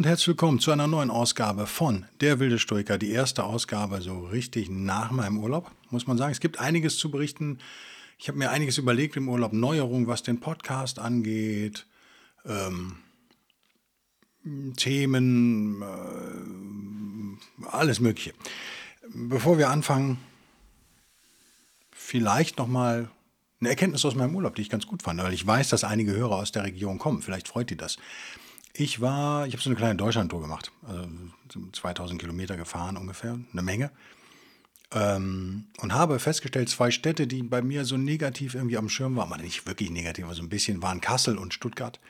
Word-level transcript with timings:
Und 0.00 0.06
herzlich 0.06 0.28
willkommen 0.28 0.60
zu 0.60 0.70
einer 0.70 0.86
neuen 0.86 1.10
Ausgabe 1.10 1.66
von 1.66 2.06
Der 2.22 2.38
wilde 2.38 2.58
Stoiker. 2.58 2.96
Die 2.96 3.10
erste 3.10 3.44
Ausgabe 3.44 4.00
so 4.00 4.20
richtig 4.20 4.70
nach 4.70 5.10
meinem 5.10 5.36
Urlaub, 5.36 5.70
muss 5.90 6.06
man 6.06 6.16
sagen. 6.16 6.32
Es 6.32 6.40
gibt 6.40 6.58
einiges 6.58 6.96
zu 6.96 7.10
berichten. 7.10 7.58
Ich 8.18 8.28
habe 8.28 8.38
mir 8.38 8.50
einiges 8.50 8.78
überlegt 8.78 9.18
im 9.18 9.28
Urlaub. 9.28 9.52
Neuerungen, 9.52 10.06
was 10.06 10.22
den 10.22 10.40
Podcast 10.40 10.98
angeht. 10.98 11.84
Ähm, 12.46 12.96
Themen, 14.78 15.82
äh, 15.82 17.66
alles 17.66 18.00
Mögliche. 18.00 18.32
Bevor 19.12 19.58
wir 19.58 19.68
anfangen, 19.68 20.16
vielleicht 21.92 22.56
nochmal 22.56 23.10
eine 23.60 23.68
Erkenntnis 23.68 24.06
aus 24.06 24.14
meinem 24.14 24.34
Urlaub, 24.34 24.54
die 24.54 24.62
ich 24.62 24.70
ganz 24.70 24.86
gut 24.86 25.02
fand, 25.02 25.22
weil 25.22 25.34
ich 25.34 25.46
weiß, 25.46 25.68
dass 25.68 25.84
einige 25.84 26.12
Hörer 26.12 26.36
aus 26.36 26.52
der 26.52 26.64
Region 26.64 26.98
kommen. 26.98 27.20
Vielleicht 27.20 27.48
freut 27.48 27.68
die 27.68 27.76
das. 27.76 27.98
Ich 28.72 29.00
war, 29.00 29.46
ich 29.46 29.52
habe 29.52 29.62
so 29.62 29.70
eine 29.70 29.76
kleine 29.76 29.96
Deutschlandtour 29.96 30.40
gemacht, 30.40 30.70
also 30.86 31.08
2000 31.72 32.20
Kilometer 32.20 32.56
gefahren 32.56 32.96
ungefähr, 32.96 33.38
eine 33.52 33.62
Menge. 33.62 33.90
Ähm, 34.92 35.66
und 35.78 35.92
habe 35.92 36.18
festgestellt, 36.18 36.68
zwei 36.68 36.90
Städte, 36.90 37.26
die 37.26 37.42
bei 37.42 37.62
mir 37.62 37.84
so 37.84 37.96
negativ 37.96 38.54
irgendwie 38.54 38.76
am 38.76 38.88
Schirm 38.88 39.16
waren, 39.16 39.32
aber 39.32 39.42
nicht 39.42 39.66
wirklich 39.66 39.90
negativ, 39.90 40.24
aber 40.24 40.34
so 40.34 40.42
ein 40.42 40.48
bisschen, 40.48 40.82
waren 40.82 41.00
Kassel 41.00 41.38
und 41.38 41.54
Stuttgart. 41.54 42.00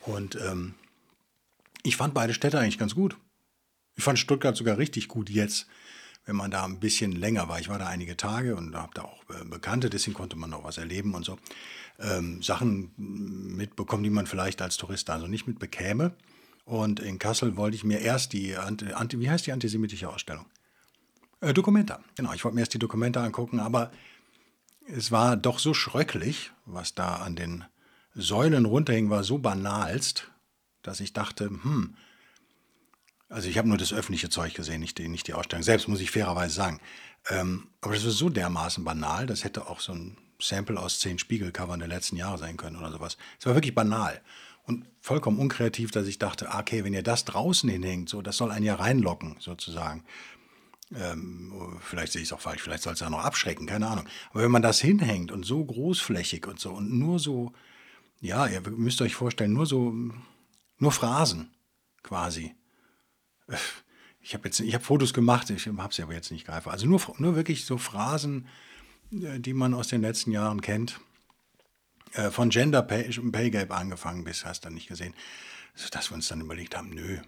Und 0.00 0.36
ähm, 0.36 0.74
ich 1.82 1.96
fand 1.96 2.14
beide 2.14 2.34
Städte 2.34 2.58
eigentlich 2.58 2.78
ganz 2.78 2.94
gut. 2.94 3.16
Ich 3.94 4.04
fand 4.04 4.18
Stuttgart 4.18 4.56
sogar 4.56 4.78
richtig 4.78 5.08
gut 5.08 5.30
jetzt, 5.30 5.66
wenn 6.24 6.36
man 6.36 6.50
da 6.50 6.64
ein 6.64 6.78
bisschen 6.78 7.12
länger 7.12 7.48
war. 7.48 7.58
Ich 7.58 7.68
war 7.68 7.78
da 7.78 7.86
einige 7.86 8.16
Tage 8.16 8.54
und 8.56 8.74
habe 8.76 8.92
da 8.94 9.02
auch 9.02 9.22
äh, 9.30 9.44
Bekannte, 9.44 9.90
deswegen 9.90 10.14
konnte 10.14 10.36
man 10.36 10.50
noch 10.50 10.64
was 10.64 10.78
erleben 10.78 11.14
und 11.14 11.24
so 11.24 11.38
ähm, 11.98 12.42
Sachen 12.42 12.92
mitbekommen, 12.96 14.02
die 14.02 14.10
man 14.10 14.26
vielleicht 14.26 14.62
als 14.62 14.76
Tourist 14.76 15.10
also 15.10 15.26
nicht 15.26 15.46
mitbekäme. 15.46 16.14
Und 16.64 17.00
in 17.00 17.18
Kassel 17.18 17.56
wollte 17.56 17.76
ich 17.76 17.84
mir 17.84 18.00
erst 18.00 18.32
die, 18.32 18.56
Anti, 18.56 19.18
wie 19.18 19.28
heißt 19.28 19.46
die 19.46 19.52
antisemitische 19.52 20.08
Ausstellung? 20.08 20.46
Äh, 21.40 21.52
Dokumenta. 21.52 22.00
Genau, 22.16 22.32
ich 22.32 22.44
wollte 22.44 22.54
mir 22.54 22.62
erst 22.62 22.74
die 22.74 22.78
Dokumente 22.78 23.20
angucken, 23.20 23.58
aber 23.58 23.90
es 24.86 25.10
war 25.10 25.36
doch 25.36 25.58
so 25.58 25.74
schröcklich, 25.74 26.52
was 26.66 26.94
da 26.94 27.16
an 27.16 27.36
den 27.36 27.64
Säulen 28.14 28.64
runterhing, 28.64 29.10
war 29.10 29.24
so 29.24 29.38
banalst, 29.38 30.30
dass 30.82 31.00
ich 31.00 31.12
dachte, 31.12 31.46
hm, 31.46 31.96
also 33.32 33.48
ich 33.48 33.58
habe 33.58 33.68
nur 33.68 33.78
das 33.78 33.92
öffentliche 33.92 34.28
Zeug 34.28 34.54
gesehen, 34.54 34.80
nicht 34.80 34.98
die, 34.98 35.08
nicht 35.08 35.26
die 35.26 35.34
Ausstellung. 35.34 35.62
Selbst 35.62 35.88
muss 35.88 36.00
ich 36.00 36.10
fairerweise 36.10 36.54
sagen. 36.54 36.80
Ähm, 37.28 37.68
aber 37.80 37.94
das 37.94 38.04
ist 38.04 38.18
so 38.18 38.28
dermaßen 38.28 38.84
banal, 38.84 39.26
das 39.26 39.44
hätte 39.44 39.68
auch 39.68 39.80
so 39.80 39.92
ein 39.92 40.18
Sample 40.40 40.78
aus 40.78 41.00
zehn 41.00 41.18
Spiegelcovern 41.18 41.78
der 41.78 41.88
letzten 41.88 42.16
Jahre 42.16 42.38
sein 42.38 42.56
können 42.56 42.76
oder 42.76 42.90
sowas. 42.90 43.16
Es 43.38 43.46
war 43.46 43.54
wirklich 43.54 43.74
banal 43.74 44.20
und 44.64 44.86
vollkommen 45.00 45.38
unkreativ, 45.38 45.92
dass 45.92 46.06
ich 46.06 46.18
dachte, 46.18 46.52
ah, 46.52 46.60
okay, 46.60 46.84
wenn 46.84 46.94
ihr 46.94 47.02
das 47.02 47.24
draußen 47.24 47.68
hinhängt, 47.68 48.08
so, 48.08 48.22
das 48.22 48.36
soll 48.36 48.50
einen 48.50 48.66
ja 48.66 48.74
reinlocken, 48.74 49.36
sozusagen. 49.38 50.04
Ähm, 50.94 51.78
vielleicht 51.80 52.12
sehe 52.12 52.22
ich 52.22 52.28
es 52.28 52.32
auch 52.32 52.40
falsch, 52.40 52.62
vielleicht 52.62 52.82
soll 52.82 52.92
es 52.92 53.00
ja 53.00 53.08
noch 53.08 53.24
abschrecken, 53.24 53.66
keine 53.66 53.86
Ahnung. 53.86 54.06
Aber 54.30 54.42
wenn 54.42 54.50
man 54.50 54.62
das 54.62 54.80
hinhängt 54.80 55.32
und 55.32 55.44
so 55.44 55.64
großflächig 55.64 56.46
und 56.46 56.60
so 56.60 56.72
und 56.72 56.92
nur 56.92 57.18
so, 57.18 57.52
ja, 58.20 58.46
ihr 58.46 58.60
müsst 58.68 59.00
euch 59.00 59.14
vorstellen, 59.14 59.52
nur 59.52 59.66
so, 59.66 59.94
nur 60.78 60.92
Phrasen 60.92 61.50
quasi. 62.02 62.54
Ich 64.20 64.34
habe 64.34 64.44
jetzt, 64.44 64.60
ich 64.60 64.74
habe 64.74 64.84
Fotos 64.84 65.12
gemacht, 65.12 65.50
ich 65.50 65.66
habe 65.66 65.92
sie 65.92 66.02
aber 66.02 66.14
jetzt 66.14 66.30
nicht 66.30 66.46
greifbar. 66.46 66.72
Also 66.72 66.86
nur, 66.86 67.00
nur 67.18 67.34
wirklich 67.34 67.64
so 67.64 67.76
Phrasen, 67.76 68.46
äh, 69.12 69.40
die 69.40 69.52
man 69.52 69.74
aus 69.74 69.88
den 69.88 70.00
letzten 70.00 70.30
Jahren 70.30 70.60
kennt. 70.60 71.00
Äh, 72.12 72.30
von 72.30 72.50
Gender 72.50 72.82
Pay, 72.82 73.10
Pay 73.30 73.50
Gap 73.50 73.72
angefangen 73.72 74.24
bis, 74.24 74.44
hast 74.44 74.64
du 74.64 74.66
dann 74.66 74.74
nicht 74.74 74.88
gesehen. 74.88 75.14
Also, 75.74 75.88
dass 75.90 76.10
wir 76.10 76.14
uns 76.14 76.28
dann 76.28 76.40
überlegt 76.40 76.76
haben, 76.76 76.90
nö, 76.90 77.18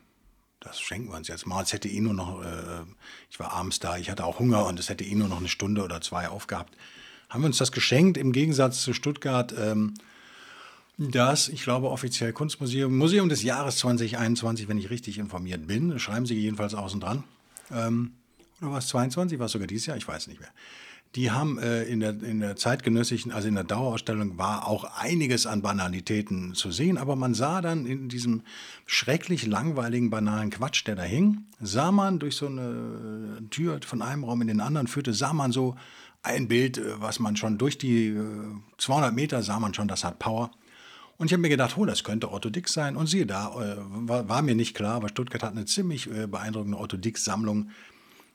das 0.60 0.80
schenken 0.80 1.10
wir 1.10 1.16
uns 1.16 1.28
jetzt 1.28 1.46
mal. 1.46 1.62
Es 1.62 1.72
hätte 1.72 1.88
eh 1.88 2.00
nur 2.00 2.14
noch, 2.14 2.42
äh, 2.42 2.84
ich 3.30 3.38
war 3.40 3.52
abends 3.52 3.80
da, 3.80 3.96
ich 3.96 4.10
hatte 4.10 4.24
auch 4.24 4.38
Hunger 4.38 4.66
und 4.66 4.78
es 4.78 4.88
hätte 4.88 5.04
eh 5.04 5.14
nur 5.14 5.28
noch 5.28 5.38
eine 5.38 5.48
Stunde 5.48 5.82
oder 5.82 6.00
zwei 6.00 6.28
aufgehabt. 6.28 6.76
Haben 7.28 7.42
wir 7.42 7.46
uns 7.46 7.58
das 7.58 7.72
geschenkt, 7.72 8.16
im 8.16 8.32
Gegensatz 8.32 8.82
zu 8.82 8.92
Stuttgart, 8.92 9.54
ähm, 9.58 9.94
das, 10.96 11.48
ich 11.48 11.62
glaube, 11.62 11.90
offiziell 11.90 12.32
Kunstmuseum, 12.32 12.96
Museum 12.96 13.28
des 13.28 13.42
Jahres 13.42 13.78
2021, 13.78 14.68
wenn 14.68 14.78
ich 14.78 14.90
richtig 14.90 15.18
informiert 15.18 15.66
bin, 15.66 15.98
schreiben 15.98 16.26
sie 16.26 16.34
jedenfalls 16.34 16.74
außen 16.74 17.00
dran. 17.00 17.24
Ähm, 17.72 18.12
oder 18.60 18.72
war 18.72 18.78
es 18.78 18.86
22, 18.88 19.38
war 19.38 19.46
es 19.46 19.52
sogar 19.52 19.66
dieses 19.66 19.86
Jahr? 19.86 19.96
Ich 19.96 20.06
weiß 20.06 20.28
nicht 20.28 20.40
mehr. 20.40 20.50
Die 21.16 21.30
haben 21.30 21.58
äh, 21.58 21.84
in, 21.84 22.00
der, 22.00 22.10
in 22.22 22.40
der 22.40 22.56
zeitgenössischen, 22.56 23.30
also 23.30 23.46
in 23.46 23.54
der 23.54 23.64
Dauerausstellung 23.64 24.36
war 24.36 24.66
auch 24.66 24.84
einiges 24.98 25.46
an 25.46 25.62
Banalitäten 25.62 26.54
zu 26.54 26.72
sehen, 26.72 26.98
aber 26.98 27.14
man 27.14 27.34
sah 27.34 27.60
dann 27.60 27.86
in 27.86 28.08
diesem 28.08 28.42
schrecklich 28.86 29.46
langweiligen, 29.46 30.10
banalen 30.10 30.50
Quatsch, 30.50 30.84
der 30.86 30.96
da 30.96 31.02
hing, 31.02 31.44
sah 31.60 31.92
man 31.92 32.18
durch 32.18 32.34
so 32.36 32.46
eine 32.46 33.38
Tür 33.50 33.80
von 33.84 34.02
einem 34.02 34.24
Raum 34.24 34.42
in 34.42 34.48
den 34.48 34.60
anderen 34.60 34.88
führte, 34.88 35.12
sah 35.12 35.32
man 35.32 35.52
so 35.52 35.76
ein 36.22 36.48
Bild, 36.48 36.78
äh, 36.78 37.00
was 37.00 37.20
man 37.20 37.36
schon 37.36 37.58
durch 37.58 37.78
die 37.78 38.08
äh, 38.08 38.22
200 38.78 39.14
Meter 39.14 39.42
sah 39.42 39.60
man 39.60 39.74
schon, 39.74 39.88
das 39.88 40.04
hat 40.04 40.18
Power. 40.18 40.50
Und 41.16 41.26
ich 41.26 41.32
habe 41.32 41.42
mir 41.42 41.48
gedacht, 41.48 41.76
oh, 41.78 41.84
das 41.84 42.04
könnte 42.04 42.32
Otto 42.32 42.50
Dix 42.50 42.72
sein. 42.72 42.96
Und 42.96 43.06
siehe 43.06 43.26
da, 43.26 43.52
äh, 43.60 43.76
war, 43.78 44.28
war, 44.28 44.42
mir 44.42 44.54
nicht 44.54 44.74
klar, 44.74 44.94
aber 44.94 45.08
Stuttgart 45.08 45.42
hat 45.42 45.52
eine 45.52 45.64
ziemlich 45.64 46.10
äh, 46.10 46.26
beeindruckende 46.26 46.78
Otto 46.78 46.96
Dix-Sammlung 46.96 47.70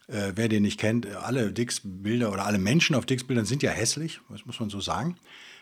äh, 0.09 0.34
wer 0.35 0.50
den 0.50 0.63
nicht 0.63 0.79
kennt, 0.79 1.06
alle 1.06 1.51
Dix-Bilder 1.51 2.31
oder 2.31 2.45
alle 2.45 2.57
Menschen 2.57 2.95
auf 2.95 3.06
Dix-Bildern 3.06 3.45
sind 3.45 3.63
ja 3.63 3.72
hässlich, 3.72 4.22
das 4.29 4.45
muss 4.45 4.59
man 4.59 4.69
so 4.69 4.81
sagen. 4.81 5.17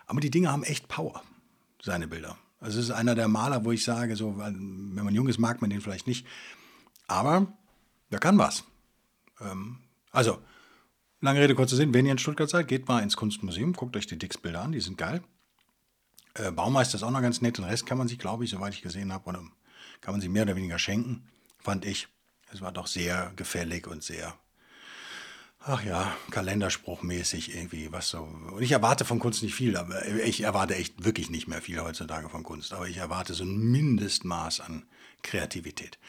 Aber 0.05 0.21
die 0.21 0.29
Dinge 0.29 0.51
haben 0.51 0.63
echt 0.63 0.87
Power, 0.87 1.21
seine 1.81 2.07
Bilder. 2.07 2.37
Also 2.59 2.79
es 2.79 2.85
ist 2.85 2.91
einer 2.91 3.13
der 3.13 3.27
Maler, 3.27 3.65
wo 3.65 3.71
ich 3.71 3.83
sage, 3.83 4.15
so, 4.15 4.37
wenn 4.37 4.93
man 4.93 5.13
jung 5.13 5.27
ist, 5.27 5.37
mag 5.37 5.61
man 5.61 5.69
den 5.69 5.81
vielleicht 5.81 6.07
nicht. 6.07 6.25
Aber 7.07 7.53
der 8.11 8.19
kann 8.19 8.37
was. 8.37 8.63
Ähm, 9.41 9.79
also, 10.11 10.39
lange 11.21 11.41
Rede, 11.41 11.53
kurzer 11.53 11.75
Sinn, 11.75 11.93
wenn 11.93 12.05
ihr 12.05 12.13
in 12.13 12.17
Stuttgart 12.17 12.49
seid, 12.49 12.67
geht 12.67 12.87
mal 12.87 13.03
ins 13.03 13.17
Kunstmuseum, 13.17 13.73
guckt 13.73 13.95
euch 13.97 14.07
die 14.07 14.17
Dix-Bilder 14.17 14.61
an, 14.61 14.71
die 14.71 14.79
sind 14.79 14.97
geil. 14.97 15.21
Äh, 16.37 16.51
Baumeister 16.51 16.95
ist 16.95 17.03
auch 17.03 17.11
noch 17.11 17.21
ganz 17.21 17.41
nett, 17.41 17.57
den 17.57 17.65
Rest 17.65 17.85
kann 17.85 17.97
man 17.97 18.07
sich, 18.07 18.19
glaube 18.19 18.43
ich, 18.43 18.49
soweit 18.49 18.73
ich 18.73 18.81
gesehen 18.81 19.11
habe, 19.11 19.29
oder 19.29 19.43
kann 20.01 20.13
man 20.13 20.21
sich 20.21 20.29
mehr 20.29 20.43
oder 20.43 20.55
weniger 20.55 20.79
schenken, 20.79 21.27
fand 21.59 21.85
ich. 21.85 22.07
Es 22.51 22.61
war 22.61 22.71
doch 22.71 22.87
sehr 22.87 23.33
gefällig 23.35 23.87
und 23.87 24.03
sehr, 24.03 24.33
ach 25.59 25.83
ja, 25.83 26.15
kalenderspruchmäßig 26.31 27.55
irgendwie, 27.55 27.91
was 27.91 28.09
so. 28.09 28.19
Und 28.19 28.61
ich 28.61 28.71
erwarte 28.71 29.03
von 29.03 29.19
Kunst 29.19 29.43
nicht 29.43 29.55
viel, 29.55 29.75
aber 29.75 30.07
ich 30.07 30.41
erwarte 30.41 30.75
echt 30.75 31.03
wirklich 31.03 31.29
nicht 31.29 31.47
mehr 31.47 31.61
viel 31.61 31.81
heutzutage 31.81 32.29
von 32.29 32.43
Kunst. 32.43 32.73
Aber 32.73 32.87
ich 32.87 32.97
erwarte 32.97 33.33
so 33.33 33.43
ein 33.43 33.57
Mindestmaß 33.57 34.61
an 34.61 34.85
Kreativität. 35.23 35.99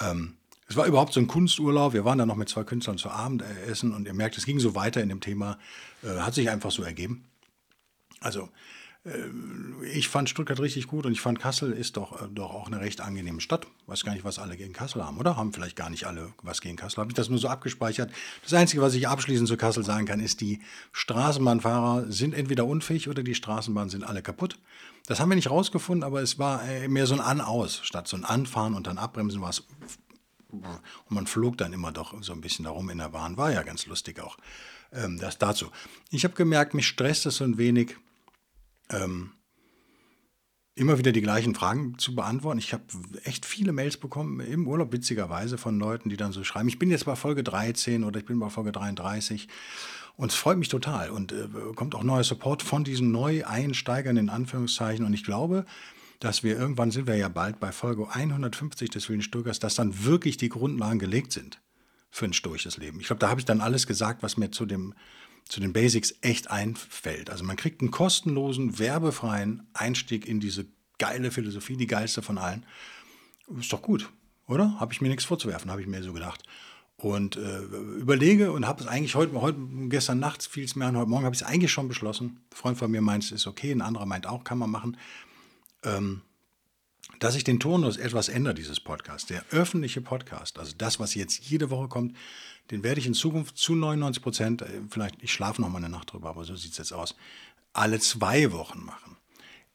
Ähm, 0.00 0.36
es 0.66 0.76
war 0.76 0.86
überhaupt 0.86 1.12
so 1.12 1.20
ein 1.20 1.26
Kunsturlaub. 1.26 1.92
Wir 1.92 2.06
waren 2.06 2.16
dann 2.16 2.28
noch 2.28 2.36
mit 2.36 2.48
zwei 2.48 2.64
Künstlern 2.64 2.96
zu 2.96 3.10
Abend 3.10 3.42
essen 3.66 3.92
und 3.92 4.06
ihr 4.06 4.14
merkt, 4.14 4.38
es 4.38 4.46
ging 4.46 4.60
so 4.60 4.74
weiter 4.74 5.02
in 5.02 5.10
dem 5.10 5.20
Thema. 5.20 5.58
Äh, 6.02 6.20
hat 6.20 6.32
sich 6.32 6.48
einfach 6.48 6.70
so 6.70 6.82
ergeben. 6.82 7.26
Also 8.20 8.44
äh, 8.44 8.48
ich 9.92 10.08
fand 10.08 10.30
Stuttgart 10.30 10.60
richtig 10.60 10.86
gut 10.86 11.06
und 11.06 11.12
ich 11.12 11.20
fand 11.20 11.40
Kassel 11.40 11.72
ist 11.72 11.96
doch, 11.96 12.22
äh, 12.22 12.28
doch 12.30 12.54
auch 12.54 12.68
eine 12.68 12.80
recht 12.80 13.00
angenehme 13.00 13.40
Stadt. 13.40 13.66
Weiß 13.86 14.04
gar 14.04 14.12
nicht, 14.12 14.24
was 14.24 14.38
alle 14.38 14.56
gegen 14.56 14.72
Kassel 14.72 15.04
haben, 15.04 15.18
oder? 15.18 15.36
Haben 15.36 15.52
vielleicht 15.52 15.74
gar 15.74 15.90
nicht 15.90 16.06
alle 16.06 16.32
was 16.42 16.60
gegen 16.60 16.76
Kassel. 16.76 16.98
Habe 16.98 17.10
ich 17.10 17.16
das 17.16 17.28
nur 17.28 17.40
so 17.40 17.48
abgespeichert. 17.48 18.12
Das 18.44 18.54
Einzige, 18.54 18.80
was 18.80 18.94
ich 18.94 19.08
abschließend 19.08 19.48
zu 19.48 19.56
Kassel 19.56 19.84
sagen 19.84 20.06
kann, 20.06 20.20
ist, 20.20 20.40
die 20.40 20.60
Straßenbahnfahrer 20.92 22.12
sind 22.12 22.32
entweder 22.32 22.64
unfähig 22.64 23.08
oder 23.08 23.24
die 23.24 23.34
Straßenbahnen 23.34 23.90
sind 23.90 24.04
alle 24.04 24.22
kaputt. 24.22 24.58
Das 25.06 25.18
haben 25.18 25.30
wir 25.30 25.34
nicht 25.36 25.50
rausgefunden, 25.50 26.04
aber 26.04 26.22
es 26.22 26.38
war 26.38 26.64
äh, 26.64 26.86
mehr 26.86 27.08
so 27.08 27.14
ein 27.14 27.20
An-Aus. 27.20 27.80
Statt 27.82 28.06
so 28.06 28.16
ein 28.16 28.24
Anfahren 28.24 28.74
und 28.74 28.86
dann 28.86 28.98
Abbremsen 28.98 29.40
war 29.40 29.50
es. 29.50 29.64
Und 30.48 30.62
man 31.08 31.26
flog 31.26 31.58
dann 31.58 31.72
immer 31.72 31.90
doch 31.90 32.22
so 32.22 32.32
ein 32.32 32.40
bisschen 32.40 32.66
darum 32.66 32.88
in 32.88 32.98
der 32.98 33.08
Bahn. 33.08 33.36
War 33.36 33.50
ja 33.50 33.64
ganz 33.64 33.86
lustig 33.86 34.20
auch. 34.20 34.36
Ähm, 34.92 35.18
das 35.18 35.38
dazu. 35.38 35.72
Ich 36.10 36.22
habe 36.22 36.34
gemerkt, 36.34 36.74
mich 36.74 36.86
stresst 36.86 37.26
es 37.26 37.38
so 37.38 37.44
ein 37.44 37.58
wenig 37.58 37.96
ähm, 38.90 39.32
immer 40.74 40.98
wieder 40.98 41.12
die 41.12 41.20
gleichen 41.20 41.54
Fragen 41.54 41.98
zu 41.98 42.14
beantworten. 42.14 42.58
Ich 42.58 42.72
habe 42.72 42.84
echt 43.24 43.44
viele 43.44 43.72
Mails 43.72 43.96
bekommen 43.96 44.40
im 44.40 44.66
Urlaub, 44.66 44.92
witzigerweise, 44.92 45.58
von 45.58 45.78
Leuten, 45.78 46.08
die 46.08 46.16
dann 46.16 46.32
so 46.32 46.44
schreiben, 46.44 46.68
ich 46.68 46.78
bin 46.78 46.90
jetzt 46.90 47.04
bei 47.04 47.16
Folge 47.16 47.42
13 47.42 48.04
oder 48.04 48.20
ich 48.20 48.26
bin 48.26 48.38
bei 48.38 48.48
Folge 48.48 48.72
33. 48.72 49.48
Und 50.16 50.30
es 50.30 50.36
freut 50.36 50.58
mich 50.58 50.68
total 50.68 51.10
und 51.10 51.32
äh, 51.32 51.48
kommt 51.74 51.94
auch 51.94 52.02
neuer 52.02 52.24
Support 52.24 52.62
von 52.62 52.84
diesen 52.84 53.12
Neu-Einsteigern 53.12 54.16
in 54.16 54.28
Anführungszeichen. 54.28 55.04
Und 55.04 55.14
ich 55.14 55.24
glaube, 55.24 55.64
dass 56.20 56.42
wir 56.42 56.56
irgendwann 56.56 56.90
sind 56.90 57.06
wir 57.06 57.16
ja 57.16 57.28
bald 57.28 57.58
bei 57.60 57.72
Folge 57.72 58.08
150 58.08 58.90
des 58.90 59.08
Wilden 59.08 59.22
Sturkers, 59.22 59.58
dass 59.58 59.74
dann 59.74 60.04
wirklich 60.04 60.36
die 60.36 60.48
Grundlagen 60.48 60.98
gelegt 60.98 61.32
sind 61.32 61.60
für 62.10 62.26
ein 62.26 62.32
stoisches 62.32 62.76
Leben. 62.76 63.00
Ich 63.00 63.06
glaube, 63.06 63.20
da 63.20 63.30
habe 63.30 63.40
ich 63.40 63.46
dann 63.46 63.60
alles 63.60 63.86
gesagt, 63.86 64.22
was 64.22 64.36
mir 64.36 64.50
zu, 64.50 64.66
dem, 64.66 64.94
zu 65.48 65.60
den 65.60 65.72
Basics 65.72 66.14
echt 66.22 66.50
einfällt. 66.50 67.30
Also 67.30 67.44
man 67.44 67.56
kriegt 67.56 67.80
einen 67.80 67.90
kostenlosen, 67.90 68.78
werbefreien 68.78 69.66
Einstieg 69.74 70.26
in 70.26 70.40
diese 70.40 70.66
geile 70.98 71.30
Philosophie, 71.30 71.76
die 71.76 71.86
geilste 71.86 72.22
von 72.22 72.38
allen. 72.38 72.64
Ist 73.58 73.72
doch 73.72 73.82
gut, 73.82 74.08
oder? 74.46 74.78
Habe 74.80 74.92
ich 74.92 75.00
mir 75.00 75.08
nichts 75.08 75.24
vorzuwerfen, 75.24 75.70
habe 75.70 75.80
ich 75.80 75.86
mir 75.86 76.02
so 76.02 76.12
gedacht. 76.12 76.42
Und 76.96 77.36
äh, 77.36 77.58
überlege 77.58 78.52
und 78.52 78.66
habe 78.66 78.80
es 78.80 78.86
eigentlich 78.86 79.16
heute, 79.16 79.40
heute, 79.40 79.58
gestern 79.88 80.20
Nacht 80.20 80.44
fiel 80.44 80.68
mir 80.76 80.86
an, 80.86 80.96
heute 80.96 81.10
Morgen 81.10 81.24
habe 81.24 81.34
ich 81.34 81.42
es 81.42 81.46
eigentlich 81.46 81.72
schon 81.72 81.88
beschlossen. 81.88 82.26
Ein 82.50 82.56
Freund 82.56 82.78
von 82.78 82.90
mir 82.90 83.02
meint, 83.02 83.24
es 83.24 83.32
ist 83.32 83.46
okay, 83.46 83.72
ein 83.72 83.82
anderer 83.82 84.06
meint 84.06 84.26
auch, 84.26 84.44
kann 84.44 84.58
man 84.58 84.70
machen. 84.70 84.96
Ähm, 85.82 86.22
dass 87.18 87.34
ich 87.34 87.44
den 87.44 87.60
Turnus 87.60 87.96
etwas 87.96 88.28
ändere, 88.28 88.54
dieses 88.54 88.80
Podcast. 88.80 89.30
Der 89.30 89.44
öffentliche 89.50 90.00
Podcast, 90.00 90.58
also 90.58 90.72
das, 90.78 91.00
was 91.00 91.14
jetzt 91.14 91.44
jede 91.50 91.70
Woche 91.70 91.88
kommt, 91.88 92.16
den 92.70 92.82
werde 92.82 93.00
ich 93.00 93.06
in 93.06 93.14
Zukunft 93.14 93.56
zu 93.58 93.74
99 93.74 94.22
Prozent, 94.22 94.62
äh, 94.62 94.80
vielleicht, 94.88 95.22
ich 95.22 95.32
schlafe 95.32 95.60
noch 95.60 95.68
mal 95.68 95.78
eine 95.78 95.88
Nacht 95.88 96.12
drüber, 96.12 96.30
aber 96.30 96.44
so 96.44 96.54
sieht 96.56 96.72
es 96.72 96.78
jetzt 96.78 96.92
aus, 96.92 97.14
alle 97.72 97.98
zwei 98.00 98.52
Wochen 98.52 98.84
machen. 98.84 99.16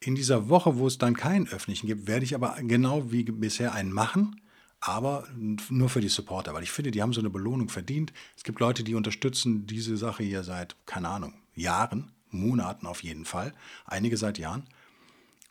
In 0.00 0.14
dieser 0.14 0.48
Woche, 0.48 0.78
wo 0.78 0.86
es 0.86 0.98
dann 0.98 1.14
keinen 1.14 1.48
öffentlichen 1.48 1.88
gibt, 1.88 2.06
werde 2.06 2.24
ich 2.24 2.34
aber 2.34 2.56
genau 2.60 3.10
wie 3.10 3.24
bisher 3.24 3.72
einen 3.72 3.92
machen 3.92 4.40
aber 4.80 5.26
nur 5.70 5.88
für 5.88 6.00
die 6.00 6.08
Supporter, 6.08 6.54
weil 6.54 6.62
ich 6.62 6.70
finde, 6.70 6.90
die 6.90 7.02
haben 7.02 7.12
so 7.12 7.20
eine 7.20 7.30
Belohnung 7.30 7.68
verdient. 7.68 8.12
Es 8.36 8.44
gibt 8.44 8.60
Leute, 8.60 8.84
die 8.84 8.94
unterstützen 8.94 9.66
diese 9.66 9.96
Sache 9.96 10.22
hier 10.22 10.44
seit, 10.44 10.76
keine 10.86 11.08
Ahnung, 11.08 11.34
Jahren, 11.54 12.12
Monaten 12.30 12.86
auf 12.86 13.02
jeden 13.02 13.24
Fall, 13.24 13.54
einige 13.86 14.16
seit 14.16 14.38
Jahren. 14.38 14.64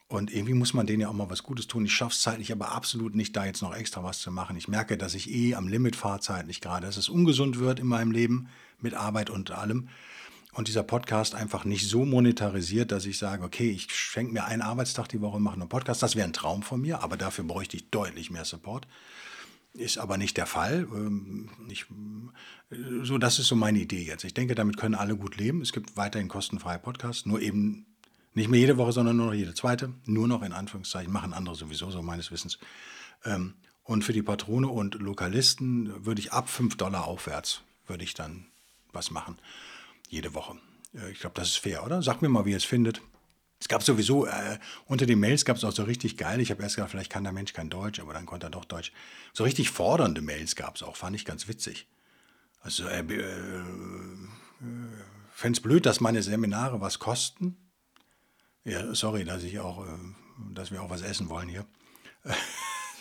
Und 0.10 0.32
irgendwie 0.32 0.54
muss 0.54 0.74
man 0.74 0.88
denen 0.88 1.02
ja 1.02 1.10
auch 1.10 1.14
mal 1.14 1.30
was 1.30 1.44
Gutes 1.44 1.68
tun. 1.68 1.86
Ich 1.86 1.94
schaffe 1.94 2.14
es 2.14 2.22
zeitlich 2.22 2.52
aber 2.54 2.72
absolut 2.72 3.14
nicht, 3.14 3.36
da 3.36 3.46
jetzt 3.46 3.62
noch 3.62 3.76
extra 3.76 4.04
was 4.04 4.20
zu 4.20 4.32
machen. 4.32 4.56
Ich 4.56 4.70
merke, 4.70 4.98
dass 4.98 5.16
ich 5.16 5.30
eh 5.30 5.56
am 5.56 5.68
Limit 5.68 5.98
fahre 5.98 6.22
zeitlich 6.22 6.62
gerade, 6.62 6.86
dass 6.86 6.96
es 6.96 7.10
ungesund 7.10 7.60
wird 7.60 7.80
in 7.80 7.88
meinem 7.88 8.12
Leben 8.12 8.48
mit 8.80 8.94
Arbeit 8.94 9.30
und 9.30 9.52
allem 9.52 9.90
und 10.58 10.68
dieser 10.68 10.84
Podcast 10.84 11.36
einfach 11.36 11.66
nicht 11.66 11.88
so 11.88 12.04
monetarisiert, 12.04 12.92
dass 12.92 13.06
ich 13.06 13.20
sage, 13.20 13.44
okay, 13.44 13.70
ich 13.70 13.94
schenke 13.94 14.34
mir 14.34 14.46
einen 14.46 14.64
Arbeitstag 14.64 15.08
die 15.08 15.22
Woche, 15.22 15.40
mache 15.40 15.60
einen 15.60 15.70
Podcast. 15.70 16.02
Das 16.02 16.16
wäre 16.16 16.28
ein 16.28 16.34
Traum 16.34 16.64
von 16.64 16.82
mir, 16.82 17.04
aber 17.04 17.16
dafür 17.16 17.44
bräuchte 17.44 17.78
ich 17.78 17.92
deutlich 17.92 18.32
mehr 18.32 18.44
Support. 18.44 18.88
Ist 19.74 20.00
aber 20.00 20.18
nicht 20.18 20.36
der 20.36 20.48
Fall. 20.48 20.88
Ähm, 20.92 21.52
ich, 21.70 21.86
so, 23.04 23.20
das 23.20 23.38
ist 23.38 23.48
so 23.48 23.56
meine 23.56 23.78
Idee 23.78 24.04
jetzt. 24.04 24.24
Ich 24.24 24.34
denke, 24.34 24.56
damit 24.56 24.78
können 24.78 24.96
alle 24.96 25.16
gut 25.16 25.38
leben. 25.38 25.62
Es 25.62 25.74
gibt 25.74 25.96
weiterhin 25.96 26.28
kostenfreie 26.28 26.80
Podcasts, 26.80 27.28
nur 27.28 27.40
eben 27.40 27.86
nicht 28.38 28.50
mehr 28.50 28.60
jede 28.60 28.78
Woche, 28.78 28.92
sondern 28.92 29.18
nur 29.18 29.28
noch 29.28 29.34
jede 29.34 29.54
zweite. 29.54 29.94
Nur 30.06 30.28
noch 30.28 30.44
in 30.44 30.54
Anführungszeichen, 30.54 31.12
machen 31.12 31.34
andere 31.34 31.56
sowieso 31.56 31.90
so 31.92 32.02
meines 32.02 32.32
Wissens. 32.32 32.60
Ähm, 33.26 33.56
und 33.84 34.04
für 34.04 34.14
die 34.14 34.22
Patrone 34.22 34.68
und 34.68 34.96
Lokalisten 34.96 36.06
würde 36.06 36.22
ich 36.22 36.34
ab 36.34 36.50
5 36.50 36.78
Dollar 36.78 37.06
aufwärts, 37.06 37.62
würde 37.88 38.04
ich 38.04 38.14
dann 38.14 38.46
was 38.94 39.12
machen 39.12 39.38
jede 40.10 40.34
Woche. 40.34 40.56
Ich 41.12 41.20
glaube, 41.20 41.34
das 41.36 41.50
ist 41.50 41.58
fair, 41.58 41.84
oder? 41.84 42.02
Sagt 42.02 42.22
mir 42.22 42.30
mal, 42.30 42.46
wie 42.46 42.52
ihr 42.52 42.58
es 42.58 42.64
findet. 42.64 43.02
Es 43.60 43.68
gab 43.68 43.82
sowieso, 43.84 44.28
äh, 44.28 44.60
unter 44.86 45.06
den 45.06 45.20
Mails 45.20 45.44
gab 45.44 45.58
es 45.58 45.64
auch 45.64 45.72
so 45.72 45.84
richtig 45.84 46.16
geil. 46.16 46.40
Ich 46.40 46.52
habe 46.52 46.62
erst 46.62 46.76
gedacht, 46.76 46.92
vielleicht 46.92 47.12
kann 47.12 47.24
der 47.24 47.34
Mensch 47.34 47.54
kein 47.54 47.70
Deutsch, 47.70 48.00
aber 48.00 48.14
dann 48.14 48.26
konnte 48.26 48.48
er 48.48 48.50
doch 48.52 48.66
Deutsch. 48.66 48.92
So 49.34 49.44
richtig 49.44 49.72
fordernde 49.72 50.22
Mails 50.22 50.56
gab 50.56 50.76
es 50.76 50.84
auch, 50.84 50.96
fand 50.96 51.16
ich 51.16 51.26
ganz 51.26 51.48
witzig. 51.48 51.88
Also, 52.62 52.88
äh, 52.88 53.00
äh, 53.00 53.22
äh 53.22 53.64
fände 55.34 55.58
es 55.58 55.62
blöd, 55.62 55.86
dass 55.86 56.02
meine 56.02 56.24
Seminare 56.24 56.82
was 56.82 57.00
kosten. 57.00 57.58
Ja, 58.68 58.94
sorry, 58.94 59.24
dass 59.24 59.44
ich 59.44 59.60
auch, 59.60 59.86
äh, 59.86 59.98
dass 60.54 60.72
wir 60.72 60.82
auch 60.82 60.90
was 60.90 61.02
essen 61.02 61.30
wollen 61.30 61.48
hier. 61.48 61.66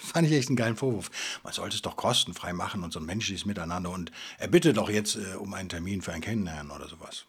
fand 0.03 0.29
ich 0.29 0.33
echt 0.33 0.49
einen 0.49 0.57
geilen 0.57 0.77
Vorwurf. 0.77 1.11
Man 1.43 1.53
sollte 1.53 1.75
es 1.75 1.83
doch 1.83 1.97
kostenfrei 1.97 2.53
machen 2.53 2.85
und 2.85 2.93
so 2.93 3.01
ein 3.01 3.05
menschliches 3.05 3.47
Miteinander 3.47 3.91
und 3.91 4.13
er 4.39 4.47
bittet 4.47 4.77
doch 4.77 4.89
jetzt 4.89 5.17
äh, 5.17 5.35
um 5.35 5.53
einen 5.55 5.69
Termin 5.69 6.03
für 6.03 6.13
ein 6.13 6.21
Kennenlernen 6.21 6.71
oder 6.71 6.89
sowas. 6.89 7.27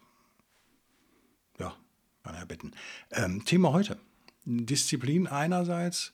Ja, 1.58 1.74
kann 2.22 2.36
er 2.36 2.46
bitten. 2.46 2.72
Ähm, 3.10 3.44
Thema 3.44 3.72
heute. 3.72 3.98
Disziplin 4.44 5.26
einerseits. 5.26 6.12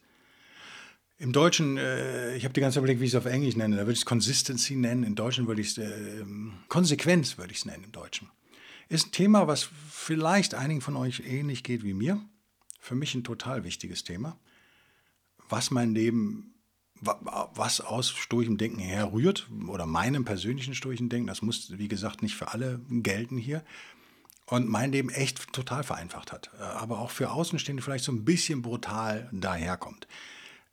Im 1.18 1.34
Deutschen, 1.34 1.76
äh, 1.76 2.34
ich 2.36 2.44
habe 2.44 2.54
die 2.54 2.62
ganze 2.62 2.76
Zeit 2.76 2.84
überlegt, 2.84 3.00
wie 3.02 3.04
ich 3.04 3.12
es 3.12 3.18
auf 3.18 3.26
Englisch 3.26 3.54
nenne. 3.54 3.76
Da 3.76 3.82
würde 3.82 3.92
ich 3.92 4.00
es 4.00 4.06
Consistency 4.06 4.76
nennen. 4.76 5.04
In 5.04 5.14
Deutschen 5.14 5.46
würde 5.46 5.60
ich 5.60 5.76
es 5.76 5.78
äh, 5.78 6.24
Konsequenz 6.68 7.36
würde 7.36 7.52
ich 7.52 7.58
es 7.58 7.64
nennen 7.66 7.84
im 7.84 7.92
Deutschen. 7.92 8.30
Ist 8.88 9.08
ein 9.08 9.12
Thema, 9.12 9.46
was 9.46 9.68
vielleicht 9.90 10.54
einigen 10.54 10.80
von 10.80 10.96
euch 10.96 11.22
ähnlich 11.26 11.62
geht 11.62 11.82
wie 11.82 11.94
mir. 11.94 12.20
Für 12.80 12.94
mich 12.94 13.14
ein 13.14 13.24
total 13.24 13.64
wichtiges 13.64 14.04
Thema. 14.04 14.38
Was 15.48 15.70
mein 15.70 15.94
Leben 15.94 16.54
was 17.00 17.80
aus 17.80 18.10
stoichem 18.10 18.56
Denken 18.56 18.78
herrührt 18.78 19.48
oder 19.68 19.84
meinem 19.84 20.24
persönlichen 20.24 20.74
stoischen 20.74 21.08
Denken, 21.08 21.26
das 21.26 21.42
muss, 21.42 21.76
wie 21.76 21.88
gesagt, 21.88 22.22
nicht 22.22 22.34
für 22.34 22.52
alle 22.52 22.80
gelten 22.88 23.36
hier, 23.36 23.62
und 24.46 24.68
mein 24.68 24.92
Leben 24.92 25.08
echt 25.08 25.52
total 25.52 25.82
vereinfacht 25.84 26.32
hat, 26.32 26.50
äh, 26.58 26.62
aber 26.62 26.98
auch 26.98 27.10
für 27.10 27.30
Außenstehende 27.30 27.82
vielleicht 27.82 28.04
so 28.04 28.12
ein 28.12 28.24
bisschen 28.24 28.62
brutal 28.62 29.28
daherkommt. 29.32 30.06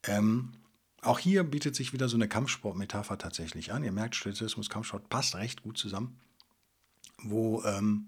Ähm, 0.04 0.54
auch 1.02 1.20
hier 1.20 1.44
bietet 1.44 1.76
sich 1.76 1.94
wieder 1.94 2.10
so 2.10 2.18
eine 2.18 2.28
Kampfsportmetapher 2.28 3.18
tatsächlich 3.18 3.72
an. 3.72 3.84
Ihr 3.84 3.92
merkt, 3.92 4.16
Stoizismus, 4.16 4.70
Kampfsport 4.70 5.10
passt 5.10 5.36
recht 5.36 5.64
gut 5.64 5.78
zusammen. 5.78 6.20
Wo, 7.24 7.64
ähm, 7.64 8.08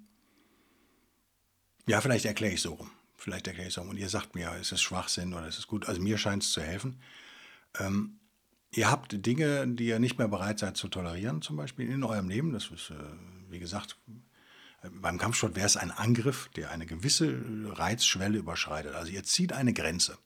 ja, 1.88 2.01
vielleicht 2.01 2.25
erkläre 2.25 2.54
ich 2.54 2.62
so 2.62 2.74
rum. 2.74 2.92
Vielleicht 3.15 3.48
erkläre 3.48 3.68
ich 3.68 3.74
so 3.74 3.81
rum. 3.81 3.89
Und 3.89 3.98
ihr 3.98 4.10
sagt 4.10 4.36
mir, 4.36 4.56
ist 4.56 4.71
es 4.71 4.81
Schwachsinn 4.81 5.33
oder 5.33 5.48
ist 5.48 5.60
es 5.60 5.68
gut? 5.68 5.88
Also 5.88 6.01
mir 6.01 6.18
scheint 6.18 6.44
es 6.44 6.51
zu 6.51 6.62
helfen. 6.62 7.00
Ähm, 7.80 8.19
ihr 8.71 8.89
habt 8.89 9.25
Dinge, 9.25 9.68
die 9.68 9.88
ihr 9.88 10.00
nicht 10.00 10.18
mehr 10.18 10.27
bereit 10.27 10.60
seid 10.60 10.77
zu 10.77 10.88
tolerieren, 10.88 11.42
zum 11.42 11.57
Beispiel 11.57 11.89
in 11.89 12.04
eurem 12.04 12.30
Leben. 12.30 12.54
Das 12.54 12.69
ist, 12.71 12.89
äh, 12.89 12.95
wie 13.50 13.60
gesagt, 13.60 13.98
äh, 14.81 14.89
beim 14.89 15.18
Kampfsport 15.18 15.56
wäre 15.56 15.66
es 15.66 15.77
ein 15.77 15.92
Angriff, 15.92 16.50
der 16.56 16.71
eine 16.71 16.86
gewisse 16.86 17.42
Reizschwelle 17.66 18.38
überschreitet. 18.38 18.95
Also 18.95 19.12
ihr 19.12 19.24
zieht 19.24 19.54
eine 19.54 19.74
Grenze. 19.74 20.18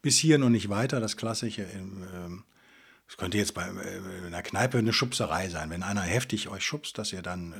Bis 0.00 0.18
hier 0.18 0.38
noch 0.38 0.50
nicht 0.50 0.68
weiter, 0.68 1.00
das 1.00 1.16
Klassische. 1.16 1.62
Ähm, 1.62 2.44
es 3.08 3.16
könnte 3.16 3.38
jetzt 3.38 3.54
bei 3.54 3.66
äh, 3.66 4.26
einer 4.26 4.42
Kneipe 4.42 4.78
eine 4.78 4.92
Schubserei 4.92 5.48
sein. 5.48 5.70
Wenn 5.70 5.82
einer 5.82 6.02
heftig 6.02 6.48
euch 6.48 6.64
schubst, 6.64 6.98
dass 6.98 7.12
ihr 7.12 7.22
dann 7.22 7.54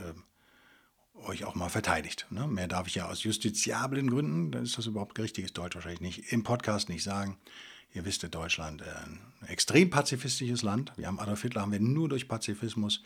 euch 1.25 1.45
auch 1.45 1.55
mal 1.55 1.69
verteidigt. 1.69 2.27
Ne? 2.31 2.47
Mehr 2.47 2.69
darf 2.69 2.87
ich 2.87 2.97
ja 2.97 3.09
aus 3.09 3.23
justiziablen 3.23 4.11
Gründen, 4.11 4.51
dann 4.51 4.65
ist 4.65 4.79
das 4.79 4.87
überhaupt 4.87 5.19
richtiges 5.19 5.53
Deutsch 5.53 5.75
wahrscheinlich 5.75 6.01
nicht, 6.01 6.33
im 6.33 6.43
Podcast 6.43 6.89
nicht 6.89 7.03
sagen. 7.03 7.37
Ihr 7.95 8.07
wisst, 8.07 8.27
Deutschland 8.35 8.81
äh, 8.81 8.85
ein 8.85 9.49
extrem 9.49 9.91
pazifistisches 9.91 10.63
Land. 10.63 10.93
Wir 10.97 11.07
haben 11.07 11.21
Adolf 11.21 11.43
Hitler 11.43 11.63
haben 11.63 11.73
wir 11.73 11.81
nur 11.81 12.09
durch 12.09 12.27
Pazifismus 12.27 13.03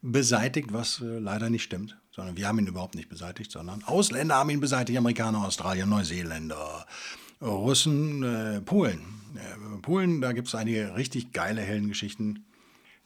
beseitigt, 0.00 0.72
was 0.72 1.00
äh, 1.00 1.18
leider 1.18 1.50
nicht 1.50 1.62
stimmt, 1.62 1.98
sondern 2.10 2.36
wir 2.36 2.48
haben 2.48 2.58
ihn 2.58 2.66
überhaupt 2.66 2.94
nicht 2.94 3.10
beseitigt, 3.10 3.50
sondern 3.50 3.84
Ausländer 3.84 4.36
haben 4.36 4.50
ihn 4.50 4.60
beseitigt, 4.60 4.98
Amerikaner, 4.98 5.44
Australier, 5.44 5.84
Neuseeländer, 5.84 6.86
Russen, 7.42 8.22
äh, 8.22 8.60
Polen. 8.62 9.00
Äh, 9.34 9.78
Polen, 9.82 10.22
da 10.22 10.32
gibt 10.32 10.48
es 10.48 10.54
einige 10.54 10.94
richtig 10.96 11.32
geile 11.32 11.60
Heldengeschichten 11.60 12.44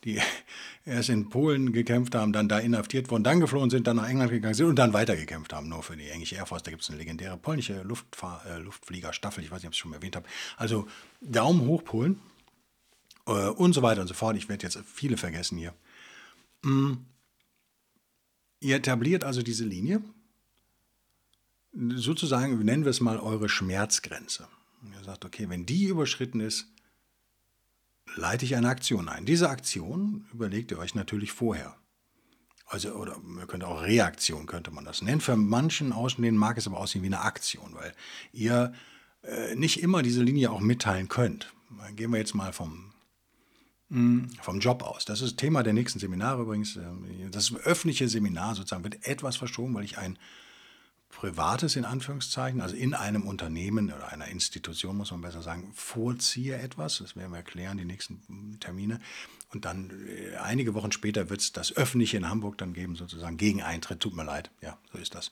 die 0.05 0.21
erst 0.85 1.09
in 1.09 1.29
Polen 1.31 1.73
gekämpft 1.73 2.15
haben, 2.15 2.33
dann 2.33 2.49
da 2.49 2.59
inhaftiert 2.59 3.11
wurden, 3.11 3.25
dann 3.25 3.41
geflohen 3.41 3.71
sind, 3.71 3.87
dann 3.87 3.97
nach 3.97 4.09
England 4.09 4.31
gegangen 4.31 4.55
sind 4.55 4.67
und 4.67 4.77
dann 4.77 4.93
weitergekämpft 4.93 5.53
haben, 5.53 5.69
nur 5.69 5.83
für 5.83 5.97
die 5.97 6.09
englische 6.09 6.37
Air 6.37 6.47
Force. 6.47 6.63
Da 6.63 6.71
gibt 6.71 6.83
es 6.83 6.91
eine 6.91 6.99
legendäre 6.99 7.37
polnische 7.37 7.83
Luftfahr 7.83 8.45
äh, 8.47 8.59
Luftfliegerstaffel, 8.59 9.43
ich 9.43 9.51
weiß 9.51 9.63
nicht, 9.63 9.69
ob 9.69 9.73
ich 9.73 9.79
es 9.79 9.83
schon 9.83 9.93
erwähnt 9.93 10.17
habe. 10.17 10.27
Also 10.57 10.87
Daumen 11.21 11.63
hoch 11.63 11.85
Polen 11.85 12.21
äh, 13.27 13.31
und 13.31 13.73
so 13.73 13.83
weiter 13.83 14.01
und 14.01 14.09
so 14.09 14.15
fort. 14.15 14.37
Ich 14.37 14.49
werde 14.49 14.65
jetzt 14.65 14.79
viele 14.87 15.17
vergessen 15.17 15.59
hier. 15.59 15.75
Mm. 16.63 16.95
Ihr 18.61 18.77
etabliert 18.77 19.25
also 19.25 19.43
diese 19.43 19.65
Linie, 19.67 20.01
sozusagen, 21.75 22.59
nennen 22.65 22.85
wir 22.85 22.91
es 22.91 23.01
mal 23.01 23.19
eure 23.19 23.49
Schmerzgrenze. 23.49 24.49
Ihr 24.97 25.05
sagt, 25.05 25.25
okay, 25.25 25.49
wenn 25.49 25.67
die 25.67 25.85
überschritten 25.85 26.41
ist, 26.41 26.67
leite 28.17 28.45
ich 28.45 28.57
eine 28.57 28.69
Aktion 28.69 29.09
ein. 29.09 29.25
Diese 29.25 29.51
Aktion 29.51 30.27
überlegt 30.33 30.71
ihr 30.71 30.79
euch 30.79 30.95
natürlich 30.95 31.33
vorher. 31.33 31.77
Also, 32.67 32.93
oder 32.95 33.19
man 33.19 33.47
könnte 33.47 33.67
auch 33.67 33.83
Reaktion, 33.83 34.47
könnte 34.47 34.71
man 34.71 34.85
das 34.85 35.03
nennen. 35.03 35.21
Für 35.21 35.37
manchen 35.37 35.93
Außenstehenden 35.93 36.39
mag 36.39 36.57
es 36.57 36.67
aber 36.67 36.79
aussehen 36.79 37.03
wie 37.03 37.07
eine 37.07 37.21
Aktion, 37.21 37.75
weil 37.75 37.93
ihr 38.33 38.73
äh, 39.23 39.55
nicht 39.55 39.83
immer 39.83 40.03
diese 40.03 40.23
Linie 40.23 40.51
auch 40.51 40.61
mitteilen 40.61 41.09
könnt. 41.09 41.53
Gehen 41.95 42.11
wir 42.11 42.19
jetzt 42.19 42.35
mal 42.35 42.53
vom, 42.53 42.93
mh, 43.91 43.99
hm, 43.99 44.31
vom 44.41 44.61
Job 44.61 44.83
aus. 44.83 45.05
Das 45.05 45.21
ist 45.21 45.37
Thema 45.37 45.63
der 45.63 45.73
nächsten 45.73 45.99
Seminare 45.99 46.43
übrigens. 46.43 46.79
Das 47.31 47.55
öffentliche 47.55 48.09
Seminar 48.09 48.55
sozusagen 48.55 48.85
wird 48.85 49.07
etwas 49.07 49.37
verschoben, 49.37 49.75
weil 49.75 49.85
ich 49.85 49.99
ein 49.99 50.19
Privates 51.15 51.77
in 51.77 51.85
Anführungszeichen, 51.85 52.61
also 52.61 52.75
in 52.75 52.93
einem 52.93 53.27
Unternehmen 53.27 53.93
oder 53.93 54.13
einer 54.13 54.27
Institution, 54.27 54.97
muss 54.97 55.11
man 55.11 55.21
besser 55.21 55.43
sagen, 55.43 55.73
vorziehe 55.75 56.57
etwas. 56.59 56.99
Das 56.99 57.15
werden 57.17 57.31
wir 57.31 57.39
erklären, 57.39 57.79
die 57.79 57.85
nächsten 57.85 58.59
Termine. 58.61 59.01
Und 59.53 59.65
dann 59.65 59.91
äh, 60.09 60.37
einige 60.37 60.75
Wochen 60.75 60.93
später 60.93 61.31
wird 61.31 61.41
es 61.41 61.53
das 61.53 61.75
Öffentliche 61.77 62.17
in 62.17 62.29
Hamburg 62.29 62.59
dann 62.59 62.75
geben, 62.75 62.97
sozusagen 62.97 63.37
gegen 63.37 63.63
Eintritt. 63.63 64.01
Tut 64.01 64.15
mir 64.15 64.25
leid, 64.25 64.51
ja, 64.61 64.77
so 64.93 64.99
ist 64.99 65.15
das. 65.15 65.31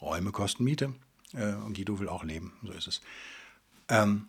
Räume 0.00 0.32
kosten 0.32 0.64
Miete 0.64 0.94
äh, 1.32 1.54
und 1.54 1.74
Guido 1.74 1.98
will 1.98 2.08
auch 2.08 2.24
leben, 2.24 2.52
so 2.62 2.72
ist 2.72 2.86
es. 2.86 3.00
Ähm, 3.88 4.28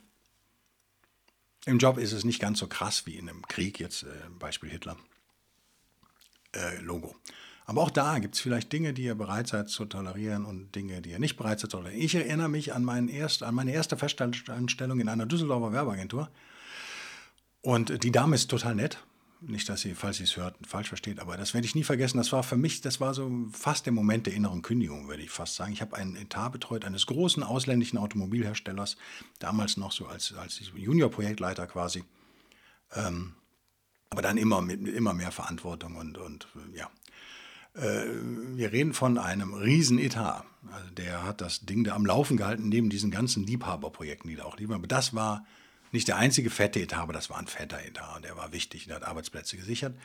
Im 1.65 1.79
Job 1.79 1.98
ist 1.98 2.13
es 2.13 2.24
nicht 2.24 2.39
ganz 2.39 2.60
so 2.60 2.67
krass 2.67 3.05
wie 3.05 3.17
in 3.17 3.29
einem 3.29 3.45
Krieg, 3.48 3.79
jetzt 3.79 4.03
äh, 4.03 4.07
Beispiel 4.39 4.69
Hitler. 4.69 4.98
Äh, 6.55 6.79
Logo. 6.79 7.15
Aber 7.65 7.82
auch 7.82 7.89
da 7.89 8.20
gibt 8.20 8.36
es 8.36 8.41
vielleicht 8.41 8.74
Dinge, 8.74 8.93
die 8.93 9.03
ihr 9.03 9.15
bereit 9.15 9.48
seid 9.48 9.70
zu 9.70 9.86
tolerieren 9.86 10.46
und 10.46 10.75
Dinge, 10.75 11.01
die 11.01 11.12
ihr 11.12 11.20
nicht 11.20 11.38
bereit 11.38 11.60
seid 11.60 11.72
zu 11.72 11.77
tolerieren. 11.77 12.03
Ich 12.03 12.15
erinnere 12.15 12.50
mich 12.50 12.74
an, 12.74 12.84
mein 12.84 13.08
erst, 13.08 13.43
an 13.43 13.55
meine 13.55 13.72
erste 13.72 13.98
Festanstellung 13.98 15.00
in 15.00 15.08
einer 15.08 15.25
Düsseldorfer 15.25 15.72
Werbeagentur. 15.72 16.29
Und 17.62 18.03
die 18.03 18.12
Dame 18.12 18.36
ist 18.36 18.50
total 18.50 18.75
nett. 18.75 19.00
Nicht, 19.46 19.67
dass 19.67 19.82
sie, 19.82 19.93
falls 19.93 20.17
sie 20.17 20.24
es 20.24 20.38
hört, 20.38 20.55
falsch 20.65 20.88
versteht, 20.88 21.20
aber 21.20 21.36
das 21.36 21.53
werde 21.53 21.67
ich 21.67 21.75
nie 21.75 21.84
vergessen. 21.84 22.17
Das 22.17 22.32
war 22.32 22.43
für 22.43 22.55
mich, 22.55 22.79
das 22.79 23.01
war 23.01 23.13
so 23.13 23.29
fast 23.51 23.86
der 23.86 23.91
Moment 23.91 24.25
der 24.25 24.34
inneren 24.34 24.62
Kündigung, 24.62 25.10
würde 25.10 25.22
ich 25.22 25.32
fast 25.32 25.55
sagen. 25.55 25.74
Ich 25.74 25.82
habe 25.82 25.98
einen 25.98 26.15
Etat 26.15 26.50
betreut 26.50 26.86
eines 26.86 27.05
großen 27.08 27.43
ausländischen 27.43 27.98
Automobilherstellers, 27.98 28.96
damals 29.39 29.75
noch 29.75 29.91
so 29.91 30.08
als, 30.08 30.34
als 30.34 30.62
Junior-Projektleiter 30.74 31.67
quasi. 31.67 32.05
Ähm, 32.96 33.36
aber 34.10 34.22
dann 34.22 34.38
immer 34.38 34.62
mit 34.62 34.88
immer 34.88 35.13
mehr 35.13 35.32
Verantwortung 35.32 35.96
und, 35.96 36.17
und 36.17 36.48
ja. 36.74 36.89
Äh, 37.74 38.06
wir 38.56 38.72
reden 38.72 38.94
von 38.94 39.18
einem 39.18 39.53
riesen 39.53 40.00
Etat. 40.00 40.46
Also 40.72 40.89
der 40.92 41.24
hat 41.24 41.42
das 41.42 41.65
Ding 41.65 41.84
da 41.84 41.96
am 41.96 42.06
Laufen 42.06 42.38
gehalten, 42.38 42.70
neben 42.70 42.89
diesen 42.89 43.12
ganzen 43.12 43.44
Liebhaberprojekten, 43.46 44.30
die 44.30 44.36
da 44.36 44.44
auch 44.44 44.58
lieber. 44.58 44.75
Aber 44.75 44.88
das 44.88 45.13
war 45.13 45.46
nicht 45.92 46.08
der 46.08 46.18
einzige 46.18 46.50
fette 46.50 46.80
Etat, 46.82 47.01
aber 47.01 47.13
das 47.13 47.30
war 47.30 47.38
ein 47.38 47.48
fetter 47.48 47.84
Etat 47.84 48.15
und 48.15 48.25
der 48.25 48.36
war 48.36 48.51
wichtig, 48.51 48.86
der 48.86 48.96
hat 48.98 49.03
Arbeitsplätze 49.03 49.58
gesichert. 49.58 49.96